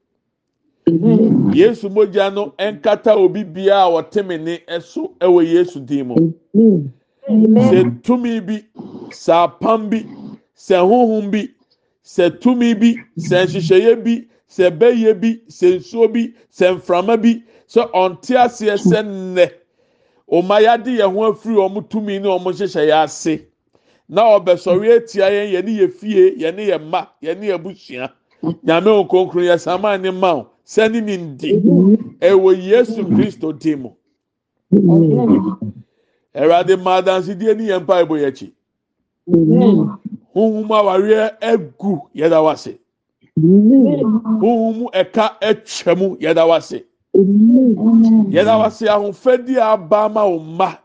Yesu 1.55 1.89
mogya 1.91 2.31
no 2.35 2.55
nkata 2.59 3.17
obi 3.17 3.45
biara 3.45 3.87
a 3.87 3.91
wɔte 4.03 4.27
me 4.27 4.37
ne 4.39 4.81
so 4.81 5.15
wɔ 5.21 5.47
yesu 5.47 5.81
din 5.81 6.09
mu. 6.09 6.93
Sɛ 7.29 8.03
tumi 8.03 8.41
bi 8.47 8.57
sɛ 9.11 9.33
apam 9.47 9.91
bi 9.91 9.99
sɛ 10.57 10.77
honhom 10.89 11.31
bi 11.31 11.49
sɛ 12.05 12.41
tumi 12.41 12.75
bi 12.81 12.97
sɛ 13.19 13.47
nhyehyɛeɛ 13.47 14.05
bi 14.05 14.29
sɛ 14.49 14.71
bɛyɛ 14.79 15.21
bi 15.21 15.41
sɛ 15.49 15.79
nsuo 15.79 16.13
bi 16.13 16.35
sɛ 16.51 16.77
mframa 16.77 17.17
bi 17.23 17.43
sɛ 17.69 17.91
ɔnte 17.93 18.35
aseɛ 18.45 18.77
sɛ 18.77 19.03
nnɛ. 19.03 19.51
Ɔma 20.31 20.57
yɛade 20.65 20.91
yɛn 20.99 21.13
ho 21.15 21.33
afiri 21.33 21.55
wɔn 21.55 21.89
tumi 21.89 22.19
ne 22.19 22.29
wɔn 22.29 22.43
nhyehyɛeɛ 22.43 23.05
ase. 23.05 23.41
Na 24.09 24.23
ɔbɛsɔre 24.39 24.97
atia 24.97 25.27
yɛn 25.31 25.53
yɛne 25.53 25.73
yɛ 25.79 25.93
fie 25.93 26.37
yɛne 26.39 26.67
yɛ 26.69 26.79
mma 26.81 27.09
yɛne 27.23 27.45
yɛ 27.51 27.63
busua. 27.63 28.11
Nyame 28.65 28.91
nkonkron 29.05 29.45
yɛ 29.47 29.61
sama 29.61 29.97
ne 29.97 30.11
ma 30.11 30.35
o 30.35 30.49
sɛne 30.67 31.03
ne 31.03 31.17
ndi. 31.17 31.51
Ɛwɔ 32.21 32.63
yesu 32.63 33.05
kristo 33.05 33.53
din 33.59 33.83
mu 33.83 33.91
awurade 36.35 36.77
mmaa 36.77 37.03
dansidie 37.03 37.55
ne 37.57 37.65
yɛn 37.71 37.83
mpa 37.83 37.95
ɛbɔ 38.03 38.15
yɛ 38.21 38.27
akyi 38.31 38.49
huhum 40.35 40.69
awareɛ 40.79 41.37
egu 41.41 41.93
yɛda 42.15 42.39
wase. 42.45 42.79
Huhum 43.39 44.89
ɛka 44.93 45.25
ɛtwa 45.41 45.99
mu 45.99 46.17
yɛda 46.17 46.45
wase. 46.49 46.85
Yɛda 48.35 48.55
wase 48.61 48.85
ahofadi 48.89 49.57
a 49.59 49.73
aba 49.73 50.05
ama 50.05 50.27
wo 50.29 50.39
mma 50.39 50.79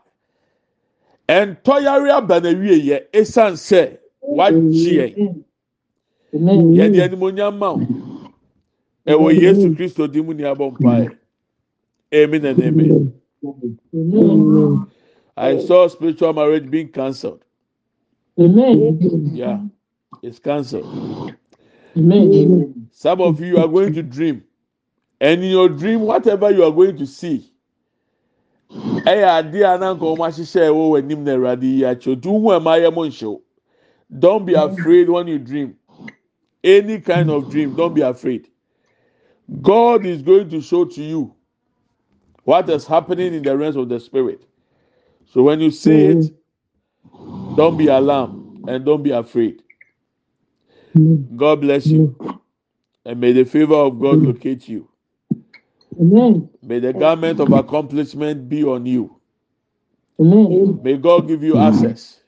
ɛntɔyare 1.28 2.10
aba 2.10 2.40
na 2.40 2.50
wie 2.60 2.78
yɛ 2.88 2.98
esan 3.12 3.52
sɛ 3.54 3.98
wagye 4.22 5.14
yɛn 6.32 6.74
yɛde 6.76 6.98
animonyam 7.02 7.56
ma 7.58 7.72
wo 7.72 7.80
ɛwɔ 9.06 9.28
yesu 9.42 9.74
kristo 9.76 10.06
di 10.10 10.20
mu 10.22 10.32
ni 10.34 10.42
abɔ 10.44 10.72
mpaeɛ 10.72 11.16
amen 12.14 12.44
and 12.46 12.62
amen 12.62 13.12
i 15.38 15.58
saw 15.60 15.86
spiritual 15.88 16.32
marriage 16.32 16.70
being 16.70 16.88
cancelled. 16.88 17.44
Amen. 18.40 18.98
yeah 19.32 19.60
it's 20.22 20.38
cancelled. 20.38 21.34
Amen. 21.96 22.88
some 22.92 23.20
of 23.20 23.40
you 23.40 23.58
are 23.58 23.68
going 23.68 23.92
to 23.94 24.02
dream. 24.02 24.44
And 25.20 25.42
in 25.42 25.50
your 25.50 25.68
dream 25.68 26.00
whatever 26.00 26.50
you 26.50 26.64
are 26.64 26.72
going 26.72 26.96
to 26.98 27.06
see 27.06 27.50
ɛyɛ 28.70 29.28
adeɛ 29.38 29.74
a 29.74 29.78
nanka 29.78 30.04
wɔn 30.04 30.28
ahyehyɛ 30.28 30.68
ɛwɔ 30.70 30.90
wɔn 30.90 30.98
anim 31.04 31.24
na 31.24 31.32
awurade 31.32 31.62
yi 31.62 31.82
akyɛ 31.82 32.12
otu 32.16 32.30
hu 32.30 32.48
ɛma 32.48 32.78
ayɛ 32.78 32.94
mo 32.94 33.02
nhyɛw 33.06 33.40
don't 34.18 34.46
be 34.46 34.54
afraid 34.54 35.08
when 35.08 35.26
you 35.28 35.38
dream. 35.38 35.76
Any 36.64 37.00
kind 37.00 37.30
of 37.30 37.50
dream 37.50 37.74
don't 37.74 37.94
be 37.94 38.00
afraid. 38.00 38.48
God 39.62 40.04
is 40.06 40.22
going 40.22 40.48
to 40.50 40.60
show 40.60 40.84
to 40.84 41.02
you 41.02 41.34
what 42.44 42.68
is 42.70 42.86
happening 42.86 43.34
in 43.34 43.42
the 43.42 43.56
realms 43.56 43.76
of 43.76 43.88
the 43.88 44.00
spirit 44.00 44.42
so 45.32 45.42
when 45.42 45.60
you 45.60 45.70
see 45.70 46.06
it 46.06 46.16
mm. 46.18 46.34
don't 47.56 47.76
be 47.76 47.88
alarmed 47.88 48.68
and 48.68 48.84
don't 48.84 49.02
be 49.02 49.10
afraid. 49.10 49.62
Mm. 50.96 51.36
God 51.36 51.60
bless 51.60 51.86
you. 51.86 52.16
Mm. 52.18 52.40
And 53.04 53.20
may 53.20 53.32
the 53.32 53.44
favor 53.44 53.74
of 53.74 54.00
god 54.00 54.18
locate 54.18 54.68
you. 54.68 54.88
Amen. 56.00 56.48
may 56.62 56.78
the 56.78 56.92
garment 56.92 57.40
of 57.40 57.52
accomplishment 57.52 58.48
be 58.48 58.62
on 58.64 58.86
you. 58.86 59.20
Amen. 60.20 60.80
may 60.82 60.96
god 60.96 61.28
give 61.28 61.42
you 61.42 61.58
access. 61.58 62.20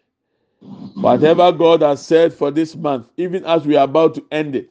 Whatever 0.95 1.53
god 1.53 1.83
has 1.83 2.05
said 2.05 2.33
for 2.35 2.51
this 2.51 2.77
month 2.77 3.09
even 3.17 3.45
as 3.45 3.67
we 3.67 3.77
are 3.77 3.85
about 3.85 4.15
to 4.15 4.27
end 4.31 4.57
it 4.57 4.71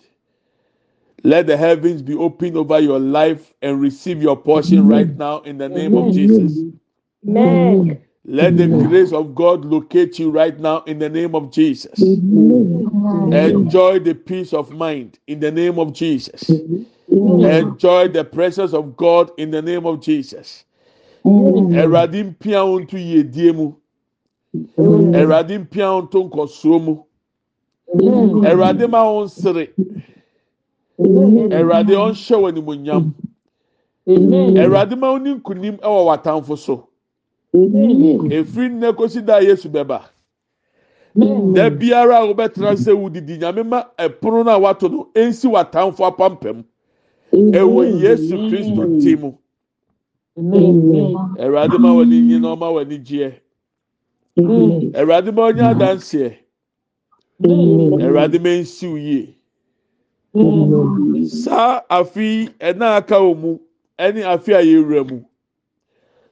let 1.23 1.47
the 1.47 1.57
heavens 1.57 2.01
be 2.01 2.15
open 2.15 2.55
over 2.55 2.79
your 2.79 2.99
life 2.99 3.53
and 3.61 3.81
receive 3.81 4.21
your 4.21 4.37
portion 4.37 4.87
right 4.87 5.17
now 5.17 5.41
in 5.41 5.57
the 5.57 5.67
name 5.67 5.97
of 5.97 6.13
jesus. 6.13 6.59
Amen. 7.27 8.01
Let 8.25 8.57
the 8.57 8.67
grace 8.67 9.11
of 9.11 9.33
god 9.33 9.65
locate 9.65 10.19
you 10.19 10.29
right 10.29 10.59
now 10.59 10.83
in 10.85 10.99
the 10.99 11.09
name 11.09 11.35
of 11.35 11.51
jesus. 11.51 11.99
Enjoy 11.99 13.99
the 13.99 14.13
peace 14.13 14.53
of 14.53 14.71
mind 14.71 15.19
in 15.27 15.39
the 15.39 15.51
name 15.51 15.79
of 15.79 15.93
jesus. 15.93 16.49
Enjoy 17.09 18.07
the 18.07 18.23
presence 18.23 18.73
of 18.73 18.95
god 18.97 19.31
in 19.37 19.51
the 19.51 19.61
name 19.61 19.85
of 19.85 20.01
jesus. 20.01 20.65
Awurade 21.25 22.23
mpia 22.23 22.63
wo 22.65 22.79
nto 22.79 22.97
yiedie 22.97 23.51
mu 23.53 23.73
awurade 25.13 25.57
mpia 25.59 25.91
wo 25.91 26.01
nto 26.01 26.23
nkɔsoɔ 26.23 26.83
mu 26.83 27.03
awurade 28.45 28.87
ma 28.89 29.03
wo 29.03 29.25
nsere 29.25 29.69
awurade 30.99 31.93
ɔnhyɛ 31.95 32.35
wɔ 32.37 32.49
animonyam 32.49 33.13
awurade 34.07 34.97
ma 34.99 35.11
wo 35.11 35.17
ni 35.17 35.33
nkunim 35.33 35.77
wɔ 35.79 36.05
w'atamfo 36.05 36.57
so 36.57 36.88
efiri 37.53 38.69
nnɛ 38.69 38.95
kosi 38.97 39.21
da 39.25 39.39
yesu 39.39 39.69
bɛba 39.69 40.01
da 41.55 41.69
biara 41.69 42.17
a 42.19 42.25
wobɛtena 42.27 42.75
sɛ 42.77 42.93
wodidi 42.93 43.37
nyame 43.39 43.63
ma 43.65 43.83
ɛpono 43.97 44.45
no 44.45 44.51
a 44.51 44.59
wato 44.59 44.89
no 44.91 45.09
ɛnsi 45.15 45.49
w'atamfo 45.51 46.05
apampam. 46.05 46.63
Ɛwɔ 47.33 48.01
yesu 48.01 48.37
kristo 48.49 49.01
ti 49.01 49.15
mu. 49.15 49.33
Awurade 51.39 51.79
ma 51.79 51.93
w'ani 51.93 52.21
nyi 52.21 52.39
na 52.39 52.55
ɔma 52.55 52.69
w'ani 52.73 52.97
gyeɛ. 53.05 53.33
Awurade 54.95 55.31
ma 55.33 55.51
ɔnyɛ 55.51 55.63
adanseɛ. 55.75 56.35
Awurade 57.43 58.39
ma 58.41 58.49
nsiw 58.61 58.95
yie. 58.97 59.35
Saa 61.27 61.81
afi 61.89 62.49
ɛna 62.59 62.97
aka 62.97 63.15
wɔ 63.15 63.37
mu 63.37 63.59
ɛne 63.99 64.23
afi 64.25 64.53
a 64.53 64.61
yɛwura 64.63 65.09
mu. 65.11 65.21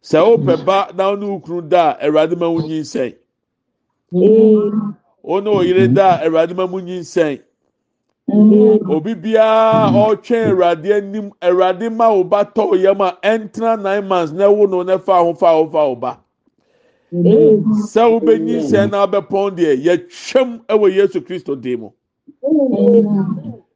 Sɛ 0.10 0.20
wopɛ 0.28 0.54
ba 0.66 0.90
na 0.96 1.12
ɔne 1.12 1.26
wo 1.28 1.40
kunu 1.40 1.62
da 1.70 1.92
a 2.00 2.06
awurade 2.08 2.38
ma 2.40 2.48
wo 2.48 2.62
nyinsɛn. 2.62 3.14
Wo 5.22 5.40
ne 5.40 5.50
wo 5.50 5.62
yere 5.62 5.88
da 5.88 6.16
a 6.16 6.26
awurade 6.30 6.56
ma 6.56 6.66
mo 6.68 6.80
nyinsɛn. 6.80 7.42
Obi 8.88 9.16
biara 9.16 9.92
ɔretwɛn 9.94 10.52
awurade 10.52 10.92
anim 10.98 11.32
awurade 11.42 11.92
ma 11.94 12.10
wo 12.10 12.24
ba 12.24 12.46
tɔ 12.46 12.80
yam 12.82 13.02
a 13.02 13.18
ɛntena 13.22 13.82
nine 13.82 14.08
months 14.08 14.32
na 14.32 14.46
ɛwo 14.48 14.70
no 14.70 14.84
na 14.84 14.98
fa 14.98 15.20
ho 15.24 15.34
fa 15.34 15.50
ho 15.54 15.68
fa 15.70 15.90
wo 15.90 15.96
ba. 15.96 16.20
Sɛ 17.14 18.04
wobɛnyinsɛn 18.08 18.92
na 18.92 19.06
wabɛpɔn 19.06 19.56
deɛ 19.58 19.76
yɛtwam 19.84 20.62
ɛwɔ 20.68 20.94
yesu 20.96 21.22
kristo 21.22 21.56
dim 21.62 21.82
mu. 21.82 21.90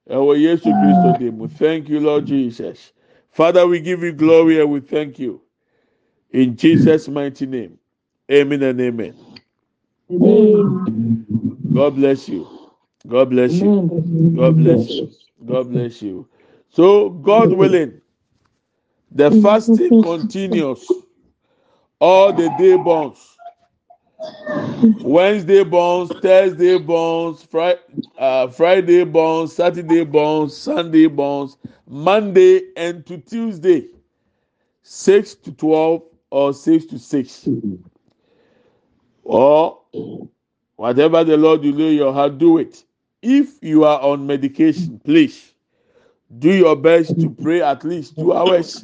Ɛwɔ 0.10 0.39
yesu 0.39 0.74
kristo 0.76 1.12
dim 1.17 1.38
mu. 1.39 1.48
Thank 1.50 1.89
you 1.89 2.00
lord 2.00 2.26
jesus. 2.26 2.94
Father 3.32 3.67
we 3.67 3.82
give 3.82 4.02
you 4.04 4.13
glory 4.13 4.62
and 4.62 4.72
we 4.72 4.80
thank 4.80 5.20
you 5.20 5.41
in 6.32 6.56
jesus 6.58 7.08
mighty 7.10 7.46
name. 7.46 7.78
Amen 8.32 8.63
and 8.63 8.82
amen. 8.82 9.15
God 11.74 11.96
bless 11.96 12.30
you. 12.30 12.50
God 13.08 13.30
bless 13.32 13.62
you. 13.62 13.80
God 14.36 14.58
bless 14.58 14.89
you. 14.89 15.12
God 15.46 15.70
bless 15.72 16.02
you. 16.02 16.28
So 16.70 17.10
god 17.10 17.54
willing 17.54 18.02
the 19.12 19.32
fasting 19.32 19.98
continues 20.00 21.06
all 22.00 22.34
the 22.34 22.50
day 22.50 22.78
bonds. 22.78 23.39
Wednesday 25.02 25.63
bonds 25.63 26.13
thursday 26.22 26.78
bonds 26.80 27.44
Friday, 27.44 27.80
uh, 28.17 28.48
friday 28.50 29.04
bonds 29.06 29.56
saturday 29.56 30.04
bonds 30.06 30.56
sunday 30.56 31.08
bonds 31.08 31.58
monday 31.88 32.62
and 32.78 33.06
to 33.08 33.17
tuesday 33.20 33.88
six 34.84 35.36
to 35.36 35.52
twelve 35.54 36.04
or 36.32 36.54
six 36.54 36.86
to 36.86 36.98
six, 36.98 37.48
or 39.24 39.80
whatever 40.78 41.24
the 41.24 41.38
Lord 41.38 41.63
you 41.63 41.74
lay 41.74 41.94
your 41.94 42.13
heart, 42.13 42.38
do 42.38 42.58
it. 42.58 42.84
If 43.22 43.62
you 43.62 43.84
are 43.84 44.02
on 44.02 44.26
medication, 44.26 45.00
please 45.04 45.54
do 46.39 46.52
your 46.52 46.76
best 46.76 47.20
to 47.20 47.30
pray 47.30 47.62
at 47.62 47.84
least 47.84 48.15
two 48.15 48.34
hours 48.34 48.80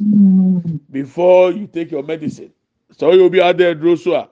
before 0.91 1.51
you 1.51 1.65
take 1.65 1.89
your 1.91 2.03
medicine. 2.03 2.51
So 2.91 3.13
you'll 3.13 3.29
be 3.29 3.41
out 3.41 3.57
there, 3.57 3.73
Drosua. 3.73 4.29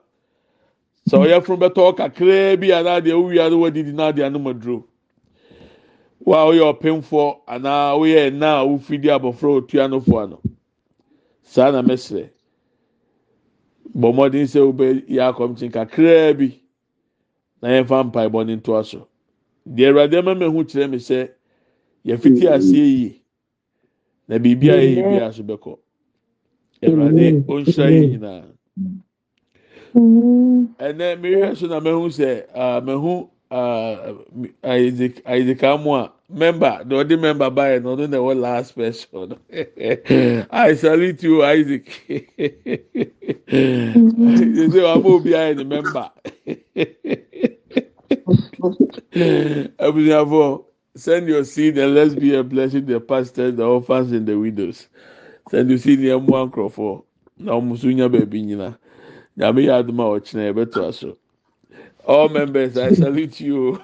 So 1.08 1.24
you're 1.24 1.40
from 1.40 1.60
the 1.60 1.70
talk, 1.70 2.00
a 2.00 2.10
crabby, 2.10 2.72
and 2.72 2.84
now 2.84 3.00
the 3.00 3.18
we 3.18 3.38
are 3.38 3.48
the 3.48 3.70
did 3.70 3.94
not 3.94 4.16
the 4.16 4.24
animal 4.24 4.52
drew. 4.52 4.86
While 6.18 6.54
you're 6.54 6.74
painful, 6.74 7.42
and 7.46 7.62
now 7.62 7.98
we 7.98 8.18
are 8.18 8.30
now, 8.30 8.66
we 8.66 8.78
feed 8.80 9.02
the 9.02 9.08
abofro, 9.08 9.60
tiano 9.62 10.04
for 10.04 10.24
ano. 10.24 10.40
Sana 11.42 11.82
mesre. 11.82 12.30
Bɔ 13.94 14.12
mmɔden 14.12 14.46
sɛ 14.46 14.60
wobɛ 14.66 14.86
yɛ 15.08 15.22
akɔmkyen 15.32 15.72
kakraa 15.72 16.34
bi 16.38 16.48
na 17.62 17.68
yɛmfa 17.68 18.04
mpaebɔ 18.10 18.46
ne 18.46 18.56
ntoa 18.56 18.84
so. 18.84 19.08
Deɛ 19.68 19.88
awurade 19.90 20.14
ama 20.18 20.34
mi 20.34 20.46
ho 20.46 20.64
kyerɛ 20.64 20.90
mi 20.90 20.96
sɛ 20.98 21.28
yɛfiti 22.06 22.46
aseɛ 22.48 22.86
yie 22.86 23.20
na 24.28 24.38
biribi 24.38 24.68
a 24.70 24.76
yɛyɛ 24.76 25.02
bi 25.10 25.18
aso 25.24 25.42
bɛkɔ 25.42 25.78
awurade 26.82 27.44
ɔnhyira 27.46 27.86
yɛ 27.90 28.02
nyinaa 28.10 28.44
ɛnɛ 30.78 31.06
mehwɛ 31.20 31.56
so 31.56 31.66
na 31.66 31.80
mehu 31.80 32.08
sɛ 32.08 32.46
aa 32.54 32.80
mehu 32.80 33.28
aa 33.50 34.12
isaac 34.62 35.22
isaac 35.26 35.62
amu 35.64 35.94
a 35.94 36.12
member 36.30 36.82
the 36.84 36.98
other 36.98 37.16
member 37.18 37.50
by 37.50 37.78
no 37.78 37.94
no 37.96 38.06
the 38.06 38.22
one 38.22 38.40
last 38.40 38.76
person. 38.76 39.38
I 40.50 40.74
salute 40.76 41.22
you 41.24 41.44
isaac. 41.44 42.02
You 43.52 44.70
say 44.72 44.84
i'm 44.92 45.06
obi 45.06 45.36
i 45.36 45.54
the 45.54 45.64
member? 45.64 46.10
Abusuafo 49.78 50.64
send 50.96 51.28
your 51.28 51.44
seed 51.44 51.78
and 51.78 51.94
let's 51.94 52.14
be 52.14 52.34
a 52.36 52.44
blessing 52.44 52.86
the 52.86 53.00
pastors 53.00 53.56
the 53.56 53.64
orphans 53.64 54.12
and 54.12 54.26
the 54.26 54.38
widows. 54.38 54.88
Send 55.50 55.70
your 55.70 55.78
seed 55.78 56.00
yẹn 56.00 56.22
mu 56.26 56.34
ankorofo 56.36 57.04
na 57.38 57.52
ọmọ 57.54 57.78
so 57.78 57.88
nya 57.88 58.08
baabi 58.08 58.42
nyina. 58.46 58.78
Nyame 59.38 59.62
yɛ 59.66 59.72
adum 59.84 60.00
a 60.00 60.04
ɔkyerɛ 60.20 60.54
yɛ 60.54 60.88
aso 60.88 61.16
all 62.06 62.28
members 62.30 62.76
i 62.78 62.92
salute 62.92 63.40
you. 63.40 63.82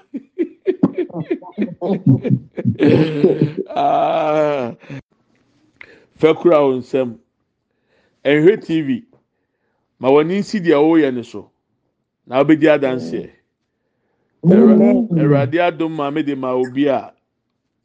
ah 3.76 4.74
fɛkura 6.20 6.58
wɔn 6.64 6.78
nsam. 6.82 7.18
Ɛnhwɛ 8.24 8.54
tv 8.62 9.04
ma 9.98 10.08
wɔn 10.10 10.20
ani 10.30 10.42
si 10.42 10.60
deɛ 10.60 10.76
ɔreyɛ 10.78 11.14
ne 11.14 11.22
so 11.22 11.50
na 12.26 12.42
ɔbɛdi 12.44 12.66
adanseɛ. 12.68 13.30
Awurade 14.46 15.58
adum 15.60 15.92
maame 15.96 16.22
de 16.24 16.34
ma 16.36 16.52
obi 16.54 16.86
a 16.88 17.12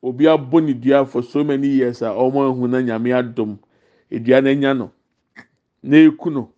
obi 0.04 0.26
abɔ 0.26 0.64
ne 0.64 0.74
dua 0.74 1.06
for 1.06 1.24
so 1.24 1.44
many 1.44 1.68
years 1.68 2.02
a 2.04 2.06
wɔn 2.14 2.50
ahu 2.52 2.68
na 2.68 2.78
nyame 2.82 3.10
adum 3.14 3.58
edua 4.12 4.42
na 4.44 4.50
enya 4.52 4.74
no 4.78 4.92
na 5.84 5.98
eku 5.98 6.30
no. 6.32 6.52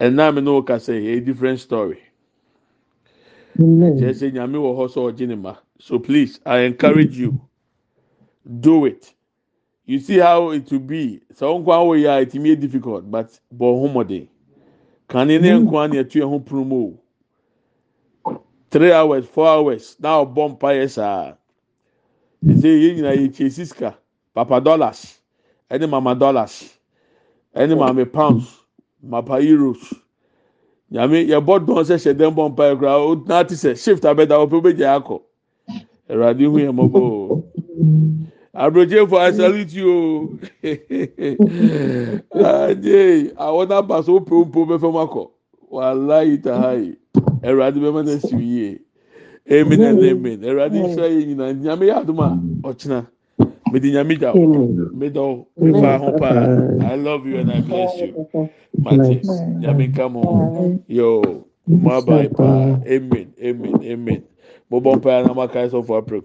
Ɛnna 0.00 0.34
mi 0.34 0.40
no 0.40 0.62
kasa 0.62 0.92
yɛ 0.92 1.16
a 1.18 1.20
different 1.20 1.60
story. 1.60 1.98
Kyerɛ 3.58 4.14
sɛ 4.14 4.32
nyame 4.32 4.58
wɔ 4.58 4.76
hɔ 4.76 4.88
sɛ 4.90 5.00
ɔgye 5.12 5.28
ne 5.28 5.36
ma. 5.36 5.56
So 5.80 5.98
please, 5.98 6.40
I 6.46 6.60
encourage 6.60 7.16
you, 7.16 7.40
do 8.60 8.86
it. 8.86 9.14
You 9.86 9.98
see 10.00 10.18
how 10.18 10.50
it 10.50 10.70
will 10.70 10.80
be. 10.80 11.20
Sɛ 11.34 11.46
nkwa 11.64 11.86
wo 11.86 11.94
yɛ 11.96 12.18
a 12.18 12.20
it 12.22 12.34
may 12.34 12.56
difficult 12.56 13.10
but 13.10 13.28
bɔ 13.56 13.80
ho 13.80 13.88
mɔden. 13.88 14.28
Kane 15.08 15.28
ne 15.40 15.50
nkwa 15.50 15.90
ne 15.90 16.02
ɛtu 16.04 16.22
ɛho 16.22 16.44
pono 16.44 16.64
mu 16.66 16.98
Three 18.70 18.92
hours, 18.92 19.26
four 19.26 19.46
hours, 19.48 19.96
na 20.00 20.22
ɔbɔ 20.24 20.50
mpa 20.58 20.68
yɛ 20.76 20.90
saa. 20.90 21.34
Ɛsɛ 22.44 22.68
yɛn 22.68 22.96
nyinaa 22.96 23.16
yɛ 23.16 23.34
kye 23.34 23.48
sika, 23.50 23.96
papa 24.34 24.60
dollars, 24.60 25.20
ɛne 25.70 25.88
mama 25.88 26.14
dollars, 26.14 26.78
ɛne 27.56 27.78
maame 27.78 28.04
pounds, 28.12 28.60
mapa 29.02 29.40
euros. 29.40 29.94
Nyame 30.92 31.26
yɛbɔ 31.28 31.64
dɔn 31.66 31.84
sɛ 31.84 31.96
hyɛ 31.96 32.14
dɛm 32.18 32.34
bɔ 32.34 32.50
mpa 32.52 32.64
yɛ 32.76 32.84
o 33.08 33.14
na 33.26 33.44
sɛ 33.44 33.76
shift 33.82 34.02
abɛda 34.04 34.38
o 34.38 34.46
pe 34.46 34.56
o 34.56 34.60
bɛ 34.60 34.76
gya 34.76 35.00
akɔ. 35.00 35.22
Awurade 36.10 36.44
hu 36.46 36.58
yɛn 36.58 36.74
mɔbɔ 36.76 37.00
o 37.00 37.44
aburokyefo 38.54 39.16
i 39.18 39.32
salute 39.32 39.72
you. 39.74 40.38
O 42.34 42.40
ajay 42.44 43.32
àwọn 43.36 43.68
naba 43.68 44.02
so 44.04 44.20
pe 44.20 44.34
o 44.34 44.44
po 44.44 44.66
bɛ 44.66 44.78
fɛn 44.80 44.92
mu 44.92 45.00
akɔ 45.00 45.30
wàhálà 45.72 46.42
taha 46.42 46.74
yi 46.76 46.96
awurade 47.42 47.78
bɛ 47.80 47.90
mɛ 47.94 48.02
n'asi 48.06 48.36
yie 48.36 48.78
amen 49.50 49.82
and 49.82 50.02
amen 50.02 50.40
awurade 50.44 50.74
nhyɛ 50.84 51.06
yɛ 51.10 51.26
nyinaa 51.28 51.52
nyame 51.54 51.86
yɛ 51.90 51.94
adum 52.02 52.20
a 52.20 52.40
ɔkyina 52.64 53.06
mede 53.70 53.84
nyame 53.92 54.16
gya 54.18 54.34
o. 54.34 54.44
Meda 54.92 55.20
o. 55.22 55.48
Mepa 55.60 55.98
ho 55.98 56.12
paa 56.12 56.50
i 56.80 56.94
love 56.96 57.26
you 57.26 57.38
and 57.38 57.50
i 57.52 57.60
bless 57.60 58.00
you. 58.00 58.16
Mate 58.78 59.22
nyame 59.60 59.88
nka 59.92 60.08
mo 60.12 60.52
yo 60.88 61.46
mo 61.80 61.90
abae 62.00 62.28
paa 62.36 62.78
amen 62.86 63.34
amen 63.42 63.78
amen. 63.84 64.22
mobile 64.70 65.00
paa 65.00 65.22
na 65.22 65.34
maka 65.34 65.70
so 65.70 65.82
for 65.82 65.98
april. 65.98 66.22